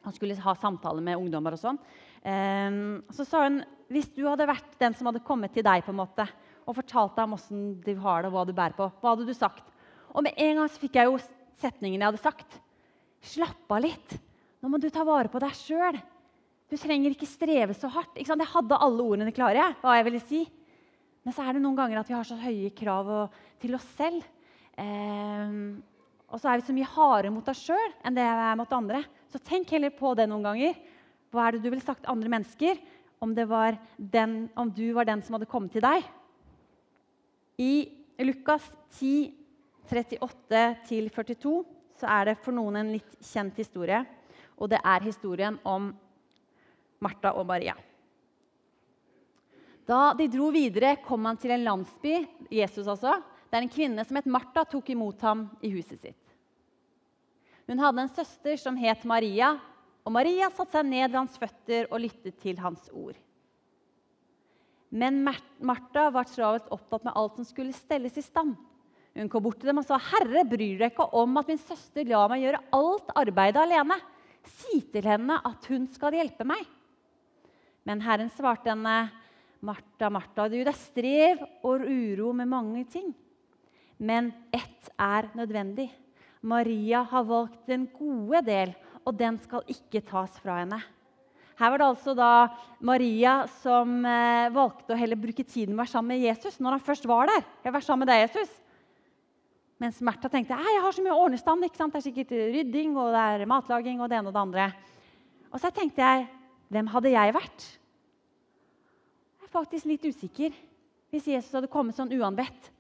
Og 0.06 0.14
skulle 0.14 0.38
ha 0.38 0.54
samtaler 0.62 1.02
med 1.02 1.18
ungdommer 1.18 1.58
og 1.58 1.64
sånn. 1.64 1.80
Eh, 2.22 2.78
så 3.10 3.26
sa 3.26 3.48
hun 3.48 3.64
hvis 3.90 4.10
du 4.14 4.24
hadde 4.26 4.48
vært 4.50 4.78
den 4.82 4.94
som 4.98 5.10
hadde 5.10 5.24
kommet 5.26 5.54
til 5.54 5.66
deg 5.66 5.84
på 5.86 5.94
en 5.94 6.00
måte, 6.00 6.26
og 6.66 6.74
fortalt 6.80 7.14
deg 7.18 7.28
om 7.28 7.36
åssen 7.38 7.66
du 7.86 7.92
har 8.02 8.24
det 8.24 8.32
og 8.32 8.34
hva 8.34 8.46
du 8.50 8.54
bærer 8.58 8.74
på, 8.74 8.88
hva 9.02 9.12
hadde 9.12 9.28
du 9.28 9.34
sagt? 9.38 9.68
Og 10.10 10.24
med 10.26 10.34
en 10.42 10.58
gang 10.58 10.72
så 10.72 10.82
fikk 10.82 10.98
jeg 10.98 11.10
jo 11.10 11.20
setningen 11.62 12.00
jeg 12.00 12.08
hadde 12.08 12.24
sagt. 12.24 12.58
Slapp 13.26 13.70
av 13.70 13.84
litt. 13.86 14.16
Nå 14.62 14.72
må 14.72 14.80
du 14.82 14.88
ta 14.90 15.06
vare 15.06 15.30
på 15.30 15.42
deg 15.44 15.54
sjøl. 15.58 16.00
Du 16.66 16.78
trenger 16.82 17.14
ikke 17.14 17.30
streve 17.30 17.76
så 17.78 17.90
hardt. 17.94 18.18
Jeg 18.18 18.26
hadde 18.26 18.80
alle 18.82 19.06
ordene 19.06 19.36
klare. 19.36 19.76
hva 19.84 19.98
jeg 20.00 20.08
ville 20.08 20.24
si. 20.24 20.42
Men 21.26 21.34
så 21.34 21.42
er 21.42 21.58
det 21.58 21.64
noen 21.64 21.78
ganger 21.78 22.00
at 22.00 22.10
vi 22.10 22.16
har 22.16 22.28
så 22.28 22.38
høye 22.38 22.70
krav 22.78 23.12
til 23.62 23.74
oss 23.78 23.86
selv. 23.98 24.22
Eh, 24.78 25.56
og 26.30 26.42
så 26.42 26.52
er 26.52 26.60
vi 26.60 26.68
så 26.68 26.76
mye 26.76 26.90
hardere 26.96 27.34
mot 27.34 27.48
oss 27.50 27.64
sjøl 27.66 27.94
enn 28.06 28.18
det 28.18 28.26
vi 28.26 28.46
er 28.50 28.60
mot 28.60 28.76
andre. 28.78 29.02
Så 29.34 29.42
tenk 29.42 29.74
heller 29.74 29.94
på 29.96 30.14
det 30.18 30.28
noen 30.30 30.46
ganger. 30.46 30.78
Hva 31.34 31.48
er 31.48 31.56
det 31.56 31.64
du 31.64 31.72
ville 31.72 31.84
sagt 31.84 32.04
til 32.04 32.14
andre 32.14 32.32
mennesker 32.32 32.78
om, 33.24 33.34
den, 33.34 34.36
om, 34.54 34.70
du 34.70 34.86
var 34.94 35.08
den 35.10 35.24
som 35.26 35.38
hadde 35.38 35.50
kommet 35.50 35.74
til 35.74 35.86
deg? 35.86 36.06
I 37.58 37.74
Lukas 38.22 38.68
10, 39.00 39.34
38-42 39.90 41.56
så 42.00 42.10
er 42.12 42.32
det 42.32 42.38
for 42.44 42.56
noen 42.56 42.78
en 42.80 42.94
litt 42.98 43.18
kjent 43.24 43.58
historie. 43.60 44.04
Og 44.60 44.70
det 44.72 44.82
er 44.84 45.08
historien 45.08 45.58
om 45.68 45.90
Martha 47.04 47.34
og 47.36 47.48
Maria. 47.50 47.76
Da 49.86 50.16
de 50.18 50.28
dro 50.32 50.50
videre, 50.54 50.96
kom 51.06 51.28
han 51.30 51.38
til 51.38 51.54
en 51.54 51.66
landsby 51.66 52.26
Jesus 52.54 52.88
altså, 52.88 53.20
der 53.52 53.62
en 53.62 53.72
kvinne 53.72 54.06
som 54.06 54.18
het 54.18 54.30
Martha, 54.30 54.66
tok 54.66 54.90
imot 54.90 55.22
ham 55.26 55.46
i 55.62 55.70
huset 55.76 56.02
sitt. 56.02 56.22
Hun 57.70 57.82
hadde 57.82 58.04
en 58.04 58.14
søster 58.14 58.58
som 58.62 58.78
het 58.78 59.06
Maria, 59.10 59.56
og 60.06 60.14
Maria 60.14 60.52
satte 60.54 60.78
seg 60.78 60.90
ned 60.90 61.08
ved 61.08 61.18
hans 61.18 61.38
føtter 61.42 61.88
og 61.90 62.02
lyttet 62.04 62.38
til 62.42 62.60
hans 62.62 62.90
ord. 62.94 63.18
Men 64.94 65.24
Martha 65.26 66.08
var 66.14 66.30
travelt 66.30 66.70
opptatt 66.74 67.08
med 67.08 67.18
alt 67.18 67.40
som 67.40 67.48
skulle 67.48 67.74
stelles 67.76 68.18
i 68.22 68.24
stand. 68.26 68.54
Hun 69.16 69.30
kom 69.32 69.44
bort 69.46 69.62
til 69.62 69.72
dem 69.72 69.80
og 69.80 69.86
sa, 69.88 69.98
'Herre, 69.98 70.44
bryr 70.44 70.78
dere 70.78 70.92
ikke 70.92 71.08
om 71.16 71.38
at 71.38 71.48
min 71.48 71.62
søster 71.62 72.04
lar 72.06 72.30
meg 72.30 72.44
gjøre 72.44 72.64
alt 72.74 73.10
arbeidet 73.16 73.62
alene?' 73.64 74.02
'Si 74.44 74.82
til 74.94 75.02
henne 75.02 75.40
at 75.46 75.66
hun 75.66 75.88
skal 75.88 76.14
hjelpe 76.14 76.46
meg.' 76.46 76.68
Men 77.86 78.02
Herren 78.02 78.30
svarte 78.30 78.70
henne, 78.70 79.12
Martha, 79.66 80.10
Martha, 80.14 80.48
du, 80.50 80.58
det 80.60 80.72
er 80.72 80.78
strev 80.78 81.46
og 81.66 81.86
uro 81.86 82.32
med 82.38 82.50
mange 82.52 82.84
ting. 82.90 83.12
Men 83.98 84.32
ett 84.54 84.90
er 85.00 85.32
nødvendig. 85.38 85.88
Maria 86.46 87.02
har 87.10 87.26
valgt 87.26 87.64
den 87.70 87.88
gode 87.90 88.44
del, 88.46 88.76
og 89.06 89.16
den 89.18 89.40
skal 89.42 89.66
ikke 89.72 90.04
tas 90.06 90.36
fra 90.42 90.60
henne. 90.62 90.82
Her 91.56 91.72
var 91.72 91.80
det 91.80 91.88
altså 91.88 92.14
da 92.18 92.30
Maria 92.84 93.46
som 93.62 94.02
eh, 94.04 94.52
valgte 94.52 94.92
å 94.92 95.00
heller 95.00 95.20
bruke 95.20 95.46
tiden 95.48 95.72
med 95.72 95.80
å 95.80 95.84
være 95.86 95.94
sammen 95.94 96.12
med 96.12 96.26
Jesus 96.26 96.60
når 96.60 96.76
han 96.76 96.84
først 96.84 97.08
var 97.08 97.32
der. 97.32 97.46
Jeg 97.64 97.74
var 97.74 97.86
sammen 97.86 98.04
med 98.04 98.12
deg, 98.12 98.26
Jesus. 98.26 98.52
Mens 99.80 100.02
Märtha 100.04 100.28
tenkte 100.32 100.58
jeg 100.60 100.82
har 100.84 100.96
så 100.96 101.04
mye 101.04 101.16
ordnestand. 101.16 101.64
ikke 101.64 101.80
sant? 101.80 101.96
Det 101.96 102.02
er 102.02 102.08
sikkert 102.10 102.36
rydding 102.36 103.00
og 103.00 103.16
det 103.16 103.24
er 103.24 103.48
matlaging 103.50 104.04
og 104.04 104.12
det 104.12 104.20
ene 104.20 104.32
og 104.32 104.36
det 104.36 104.44
andre. 104.44 104.68
Og 105.52 105.64
så 105.64 105.72
tenkte 105.72 106.04
jeg 106.04 106.28
hvem 106.76 106.92
hadde 106.92 107.16
jeg 107.16 107.36
vært? 107.36 107.66
Faktisk 109.56 109.88
litt 109.88 110.04
usikker. 110.04 110.56
Hvis 111.14 111.30
Jesus 111.32 111.54
hadde 111.56 111.72
kommet 111.72 111.96
sånn 111.96 112.12
uanbedt, 112.12 112.72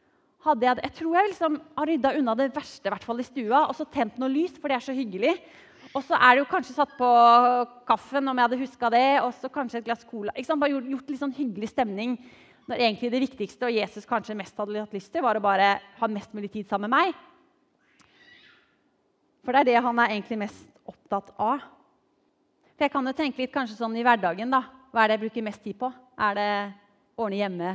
hadde 0.44 0.68
jeg, 0.68 0.82
jeg 0.84 0.94
tror 0.98 1.14
jeg 1.16 1.30
liksom 1.32 1.54
har 1.78 1.88
rydda 1.90 2.12
unna 2.20 2.34
det 2.38 2.50
verste 2.54 2.92
hvert 2.92 3.06
fall 3.08 3.22
i 3.22 3.26
stua 3.26 3.64
og 3.70 3.78
så 3.78 3.86
tent 3.90 4.18
noe 4.22 4.30
lys, 4.30 4.58
for 4.60 4.70
det 4.70 4.78
er 4.78 4.84
så 4.84 4.96
hyggelig. 4.98 5.32
Og 5.96 6.04
så 6.04 6.18
er 6.18 6.36
det 6.36 6.44
jo 6.44 6.50
kanskje 6.52 6.76
satt 6.76 6.92
på 6.98 7.08
kaffen 7.88 8.28
om 8.28 8.36
jeg 8.36 8.50
hadde 8.50 8.60
huska 8.60 8.92
det, 8.92 9.06
og 9.24 9.32
så 9.40 9.50
kanskje 9.54 9.80
et 9.80 9.88
glass 9.88 10.04
cola. 10.10 10.36
Bare 10.36 10.74
gjort, 10.74 10.92
gjort 10.92 11.14
litt 11.14 11.22
sånn 11.22 11.38
hyggelig 11.38 11.72
stemning 11.72 12.18
når 12.68 12.82
egentlig 12.82 13.14
det 13.14 13.24
viktigste 13.24 13.70
og 13.70 13.78
Jesus 13.78 14.10
kanskje 14.10 14.36
mest 14.38 14.60
hadde 14.60 14.82
hatt 14.82 14.96
lyst 14.98 15.14
til, 15.14 15.24
var 15.24 15.40
å 15.40 15.46
bare 15.46 15.78
ha 16.02 16.12
mest 16.12 16.36
mulig 16.36 16.52
tid 16.52 16.68
sammen 16.68 16.92
med 16.92 16.98
meg. 16.98 17.16
For 19.46 19.56
det 19.56 19.64
er 19.64 19.72
det 19.72 19.84
han 19.86 20.02
er 20.02 20.18
egentlig 20.18 20.42
mest 20.44 20.66
opptatt 20.90 21.32
av. 21.38 21.64
For 22.76 22.90
jeg 22.90 22.92
kan 22.92 23.08
jo 23.08 23.16
tenke 23.16 23.46
litt 23.46 23.54
kanskje 23.54 23.78
sånn 23.80 23.96
i 23.96 24.04
hverdagen. 24.04 24.52
da. 24.52 24.66
Hva 24.96 25.04
er 25.04 25.12
det 25.12 25.16
jeg 25.18 25.26
bruker 25.26 25.44
mest 25.44 25.60
tid 25.60 25.76
på? 25.76 25.90
Er 26.24 26.36
det 26.38 26.52
ordne 27.20 27.36
hjemme, 27.42 27.72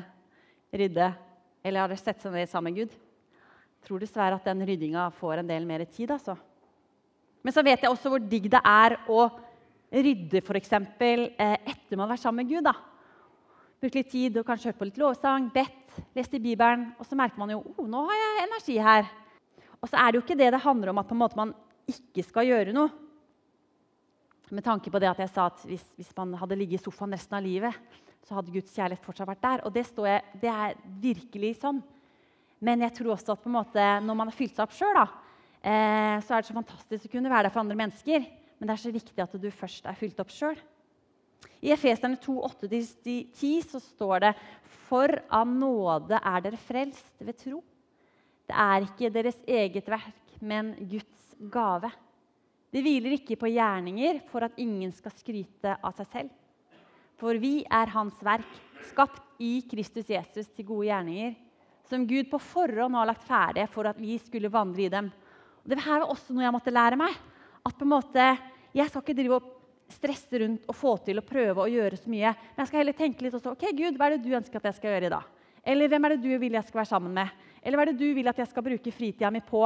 rydde, 0.73 1.09
eller 1.61 1.83
har 1.83 1.91
det 1.93 1.99
sett 2.01 2.23
seg 2.23 2.33
ned 2.33 2.49
sammen 2.49 2.73
med 2.73 2.79
Gud? 2.79 2.95
Jeg 2.95 3.85
tror 3.85 4.01
dessverre 4.01 4.39
at 4.39 4.47
den 4.49 4.63
ryddinga 4.65 5.03
får 5.19 5.43
en 5.43 5.51
del 5.51 5.67
mer 5.69 5.85
tid. 5.85 6.15
altså. 6.15 6.39
Men 7.45 7.53
så 7.53 7.61
vet 7.67 7.85
jeg 7.85 7.93
også 7.93 8.09
hvor 8.15 8.25
digg 8.25 8.49
det 8.49 8.63
er 8.65 8.97
å 9.13 9.27
rydde 9.93 10.41
f.eks. 10.41 10.73
Eh, 10.73 11.29
etter 11.37 11.93
man 11.93 12.07
har 12.07 12.15
vært 12.15 12.23
sammen 12.25 12.41
med 12.41 12.55
Gud. 12.55 12.65
da. 12.65 12.73
Brukt 13.85 14.01
litt 14.01 14.11
tid 14.17 14.41
og 14.41 14.49
kanskje 14.49 14.73
hørt 14.73 14.81
på 14.81 14.89
litt 14.89 15.05
lovsang, 15.05 15.53
bedt, 15.53 16.01
lest 16.17 16.41
i 16.41 16.41
Bibelen. 16.41 16.89
Og 16.97 17.05
så 17.05 17.21
merker 17.21 17.45
man 17.45 17.53
jo 17.53 17.61
oh, 17.61 17.85
nå 17.85 18.07
har 18.09 18.17
jeg 18.23 18.47
energi 18.47 18.79
her. 18.81 19.13
Og 19.77 19.93
så 19.93 20.01
er 20.01 20.09
det 20.09 20.23
jo 20.23 20.25
ikke 20.25 20.41
det 20.41 20.55
det 20.57 20.65
handler 20.65 20.97
om 20.97 21.05
at 21.05 21.37
man 21.37 21.53
ikke 21.85 22.25
skal 22.25 22.49
gjøre 22.49 22.73
noe. 22.81 22.89
Med 24.51 24.65
tanke 24.67 24.91
på 24.91 24.99
det 24.99 25.11
at 25.11 25.21
jeg 25.23 25.31
sa 25.31 25.47
at 25.47 25.63
hvis, 25.69 25.85
hvis, 25.95 26.11
man 26.17 26.35
hadde 26.41 26.59
ligget 26.59 26.81
i 26.81 26.83
sofaen 26.83 27.15
resten 27.15 27.37
av 27.39 27.45
livet, 27.45 27.77
så 28.27 28.37
hadde 28.37 28.53
Guds 28.55 28.75
kjærlighet 28.75 29.05
fortsatt 29.07 29.31
vært 29.31 29.45
der. 29.45 29.63
Og 29.67 29.75
det, 29.75 29.85
jeg, 29.95 30.25
det 30.43 30.51
er 30.51 30.81
virkelig 31.03 31.53
sånn. 31.61 31.79
Men 32.61 32.83
jeg 32.85 32.97
tror 32.99 33.15
også 33.15 33.37
at 33.37 33.47
måte, 33.49 33.87
når 34.05 34.19
man 34.19 34.29
har 34.29 34.37
fylt 34.37 34.57
seg 34.57 34.67
opp 34.67 34.75
sjøl, 34.77 34.99
eh, 35.01 36.19
så 36.21 36.35
er 36.35 36.43
det 36.43 36.51
så 36.51 36.59
fantastisk 36.59 37.07
å 37.07 37.13
kunne 37.15 37.33
være 37.33 37.47
der 37.47 37.55
for 37.55 37.63
andre 37.63 37.79
mennesker. 37.79 38.27
Men 38.59 38.69
det 38.69 38.75
er 38.75 38.83
så 38.83 38.93
viktig 38.93 39.25
at 39.25 39.39
du 39.41 39.49
først 39.55 39.87
er 39.89 39.97
fylt 39.97 40.21
opp 40.21 40.35
sjøl. 40.35 40.59
I 41.65 41.73
Efeserne 41.73 42.19
2, 42.21 42.35
8-10 42.67 43.71
så 43.71 43.81
står 43.81 44.27
det 44.27 44.35
For 44.89 45.15
av 45.33 45.49
nåde 45.49 46.19
er 46.19 46.45
dere 46.45 46.61
frelst 46.61 47.23
ved 47.23 47.39
tro. 47.41 47.63
Det 48.51 48.57
er 48.59 48.87
ikke 48.89 49.13
deres 49.15 49.39
eget 49.47 49.89
verk, 49.89 50.39
men 50.43 50.75
Guds 50.91 51.35
gave. 51.53 51.93
Det 52.71 52.83
hviler 52.85 53.17
ikke 53.17 53.39
på 53.39 53.51
gjerninger 53.51 54.21
for 54.31 54.47
at 54.47 54.59
ingen 54.63 54.93
skal 54.95 55.15
skryte 55.17 55.75
av 55.75 55.95
seg 55.99 56.11
selv. 56.13 56.35
For 57.21 57.37
vi 57.37 57.61
er 57.67 57.91
Hans 57.93 58.21
verk, 58.25 58.51
skapt 58.89 59.43
i 59.43 59.59
Kristus 59.69 60.09
Jesus 60.09 60.49
til 60.55 60.69
gode 60.69 60.87
gjerninger, 60.89 61.35
som 61.91 62.07
Gud 62.07 62.31
på 62.31 62.39
forhånd 62.41 62.95
har 62.95 63.09
lagt 63.11 63.27
ferdige 63.27 63.67
for 63.73 63.89
at 63.91 63.99
vi 63.99 64.15
skulle 64.23 64.53
vandre 64.53 64.87
i 64.87 64.93
dem. 64.93 65.11
Og 65.65 65.73
det 65.73 65.83
her 65.83 66.01
var 66.01 66.13
også 66.15 66.33
noe 66.33 66.47
jeg 66.47 66.55
måtte 66.55 66.73
lære 66.73 66.99
meg. 67.01 67.17
At 67.67 67.77
på 67.77 67.85
en 67.85 67.95
måte, 67.97 68.31
Jeg 68.71 68.87
skal 68.87 69.03
ikke 69.03 69.17
drive 69.19 69.35
og 69.35 69.47
stresse 69.91 70.39
rundt 70.39 70.69
og 70.71 70.77
få 70.79 70.93
til 71.03 71.19
og 71.19 71.27
prøve 71.27 71.65
å 71.65 71.67
gjøre 71.67 71.97
så 71.99 72.07
mye. 72.07 72.31
Men 72.31 72.63
jeg 72.63 72.71
skal 72.71 72.79
heller 72.79 72.95
tenke 72.95 73.25
litt 73.25 73.35
også, 73.35 73.51
ok, 73.57 73.65
Gud, 73.75 73.97
hva 73.99 74.07
er 74.07 74.15
det 74.15 74.23
du 74.23 74.37
ønsker 74.39 74.61
at 74.61 74.69
jeg 74.71 74.77
skal 74.79 74.95
gjøre 74.95 75.09
i 75.09 75.15
dag? 75.17 75.25
Eller 75.67 75.91
hvem 75.91 76.07
er 76.07 76.15
det 76.15 76.23
du 76.23 76.31
vil 76.39 76.55
jeg 76.55 76.69
skal 76.69 76.79
være 76.79 76.91
sammen 76.93 77.17
med? 77.19 77.33
Eller 77.61 77.77
hva 77.77 77.83
er 77.83 77.91
det 77.91 77.99
du 77.99 78.15
vil 78.15 78.31
at 78.31 78.39
jeg 78.39 78.47
skal 78.47 78.65
bruke 78.65 78.95
fritida 78.95 79.33
mi 79.35 79.43
på? 79.43 79.65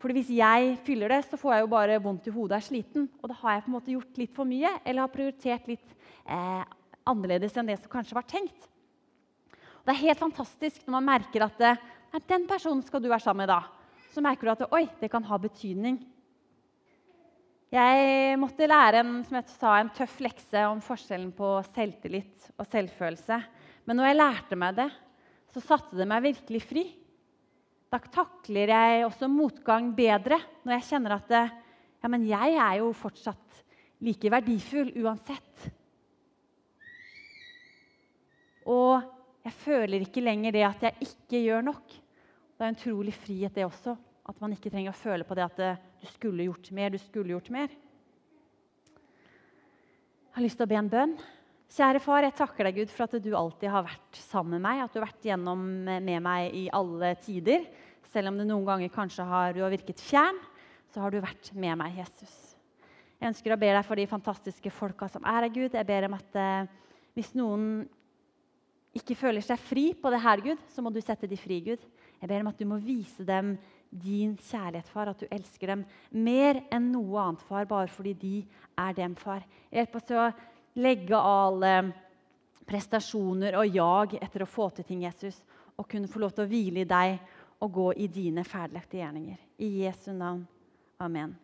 Fordi 0.00 0.14
Hvis 0.18 0.30
jeg 0.36 0.78
fyller 0.84 1.08
det, 1.08 1.22
så 1.24 1.38
får 1.40 1.54
jeg 1.54 1.64
jo 1.64 1.72
bare 1.72 2.00
vondt 2.02 2.26
i 2.28 2.34
hodet 2.34 2.56
og 2.56 2.60
er 2.60 2.66
sliten. 2.66 3.08
Og 3.22 3.30
da 3.30 3.36
har 3.40 3.54
jeg 3.54 3.64
på 3.64 3.70
en 3.70 3.76
måte 3.76 3.94
gjort 3.94 4.20
litt 4.20 4.34
for 4.36 4.48
mye 4.48 4.72
eller 4.84 5.04
har 5.04 5.12
prioritert 5.12 5.68
litt 5.70 5.94
eh, 6.26 6.64
annerledes 7.08 7.56
enn 7.56 7.70
det 7.70 7.78
som 7.80 7.92
kanskje 7.92 8.16
var 8.18 8.26
tenkt. 8.28 8.68
Og 9.54 9.88
det 9.88 9.94
er 9.94 10.02
helt 10.06 10.20
fantastisk 10.20 10.84
når 10.84 10.96
man 10.98 11.08
merker 11.12 11.46
at 11.46 11.56
det, 11.60 11.72
eh, 12.12 12.26
den 12.28 12.44
personen 12.50 12.82
skal 12.84 13.00
du 13.00 13.08
være 13.08 13.24
sammen 13.24 13.44
med 13.44 13.54
da. 13.54 13.62
Så 14.12 14.22
merker 14.24 14.46
du 14.46 14.52
at 14.54 14.74
oi, 14.76 14.84
det 15.00 15.10
kan 15.12 15.24
ha 15.26 15.38
betydning. 15.40 15.98
Jeg 17.74 18.36
måtte 18.38 18.68
lære 18.70 19.00
en, 19.02 19.16
som 19.26 19.34
jeg 19.40 19.50
sa, 19.50 19.72
en 19.80 19.90
tøff 19.96 20.20
lekse 20.22 20.60
om 20.70 20.82
forskjellen 20.84 21.32
på 21.34 21.56
selvtillit 21.72 22.52
og 22.54 22.68
selvfølelse. 22.70 23.38
Men 23.88 23.98
når 23.98 24.06
jeg 24.06 24.18
lærte 24.20 24.58
meg 24.60 24.76
det, 24.78 24.90
så 25.50 25.62
satte 25.64 25.98
det 25.98 26.06
meg 26.06 26.22
virkelig 26.22 26.60
fri. 26.62 26.84
Da 27.94 28.00
takler 28.10 28.72
jeg 28.72 29.04
også 29.06 29.28
motgang 29.30 29.92
bedre 29.94 30.40
når 30.66 30.72
jeg 30.80 30.86
kjenner 30.88 31.12
at 31.14 31.28
ja, 31.30 32.08
men 32.10 32.24
jeg 32.26 32.56
er 32.58 32.80
jo 32.80 32.88
fortsatt 32.98 33.60
like 34.02 34.32
verdifull 34.34 34.90
uansett. 34.98 35.68
Og 38.66 38.98
jeg 39.46 39.54
føler 39.60 40.02
ikke 40.02 40.24
lenger 40.24 40.56
det 40.56 40.64
at 40.66 40.82
jeg 40.88 41.06
ikke 41.06 41.44
gjør 41.44 41.62
nok. 41.68 41.86
Det 41.94 42.64
er 42.64 42.72
en 42.72 42.80
utrolig 42.80 43.14
frihet, 43.14 43.54
det 43.54 43.68
også. 43.68 43.94
At 44.26 44.42
man 44.42 44.56
ikke 44.56 44.72
trenger 44.72 44.90
å 44.90 44.98
føle 44.98 45.28
på 45.28 45.38
det 45.38 45.46
at 45.46 45.62
du 46.02 46.10
skulle 46.16 46.48
gjort 46.48 46.72
mer, 46.74 46.90
du 46.90 46.98
skulle 46.98 47.36
gjort 47.36 47.52
mer. 47.54 47.70
Jeg 50.24 50.34
har 50.34 50.46
lyst 50.48 50.58
til 50.58 50.66
å 50.66 50.72
be 50.74 50.80
en 50.82 50.90
bønn. 50.90 51.14
Kjære 51.74 52.02
far, 52.02 52.26
jeg 52.26 52.34
takker 52.38 52.66
deg 52.68 52.76
Gud, 52.82 52.90
for 52.90 53.06
at 53.06 53.16
du 53.22 53.32
alltid 53.38 53.70
har 53.70 53.86
vært 53.86 54.18
sammen 54.18 54.58
med 54.58 54.66
meg. 54.66 54.82
At 54.82 54.92
du 54.94 54.98
har 55.00 55.08
vært 55.08 55.30
gjennom 55.30 55.62
med 55.86 56.20
meg 56.26 56.54
i 56.58 56.66
alle 56.74 57.14
tider. 57.22 57.64
Selv 58.14 58.30
om 58.30 58.36
det 58.38 58.46
noen 58.46 58.66
ganger 58.66 58.92
kanskje 58.94 59.26
har, 59.26 59.54
du 59.54 59.64
har 59.64 59.72
virket 59.74 59.98
fjern, 59.98 60.36
så 60.94 61.02
har 61.02 61.10
du 61.10 61.18
vært 61.18 61.50
med 61.58 61.74
meg, 61.80 61.96
Jesus. 61.98 62.34
Jeg 63.18 63.32
ønsker 63.32 63.54
å 63.54 63.58
be 63.58 63.72
deg 63.74 63.82
for 63.86 63.98
de 63.98 64.06
fantastiske 64.06 64.70
folka 64.70 65.08
som 65.10 65.24
er 65.26 65.40
her, 65.42 65.50
Gud. 65.50 65.74
Jeg 65.74 65.88
ber 65.88 66.06
om 66.06 66.14
at 66.14 66.38
eh, 66.38 66.68
hvis 67.18 67.32
noen 67.34 67.64
ikke 68.94 69.16
føler 69.18 69.42
seg 69.42 69.58
fri 69.58 69.88
på 69.98 70.12
det 70.14 70.22
her, 70.22 70.42
Gud, 70.44 70.62
så 70.70 70.84
må 70.84 70.92
du 70.94 71.00
sette 71.02 71.26
de 71.26 71.38
fri, 71.40 71.58
Gud. 71.66 71.82
Jeg 72.20 72.30
ber 72.30 72.44
om 72.44 72.52
at 72.52 72.62
du 72.62 72.68
må 72.70 72.78
vise 72.78 73.26
dem 73.26 73.56
din 73.90 74.36
kjærlighet, 74.38 74.90
far. 74.94 75.10
At 75.10 75.24
du 75.24 75.34
elsker 75.34 75.74
dem 75.74 75.82
mer 76.14 76.62
enn 76.70 76.92
noe 76.94 77.18
annet, 77.24 77.42
far, 77.48 77.66
bare 77.66 77.90
fordi 77.90 78.14
de 78.20 78.34
er 78.78 78.94
dem, 78.94 79.18
far. 79.18 79.42
Hjelp 79.74 79.98
oss 79.98 80.06
til 80.06 80.22
å 80.22 80.30
legge 80.78 81.18
alle 81.18 81.74
prestasjoner 82.64 83.58
og 83.58 83.74
jag 83.74 84.14
etter 84.22 84.46
å 84.46 84.50
få 84.50 84.70
til 84.76 84.86
ting, 84.86 85.02
Jesus, 85.02 85.42
og 85.74 85.88
kunne 85.90 86.10
få 86.10 86.22
lov 86.22 86.36
til 86.36 86.46
å 86.46 86.50
hvile 86.50 86.84
i 86.84 86.88
deg 86.88 87.18
og 87.64 87.72
gå 87.72 87.86
i 87.96 88.06
dine 88.12 88.44
ferdiglagte 88.44 89.00
gjerninger. 89.00 89.40
I 89.58 89.70
Jesu 89.84 90.12
navn. 90.12 90.44
Amen. 91.00 91.36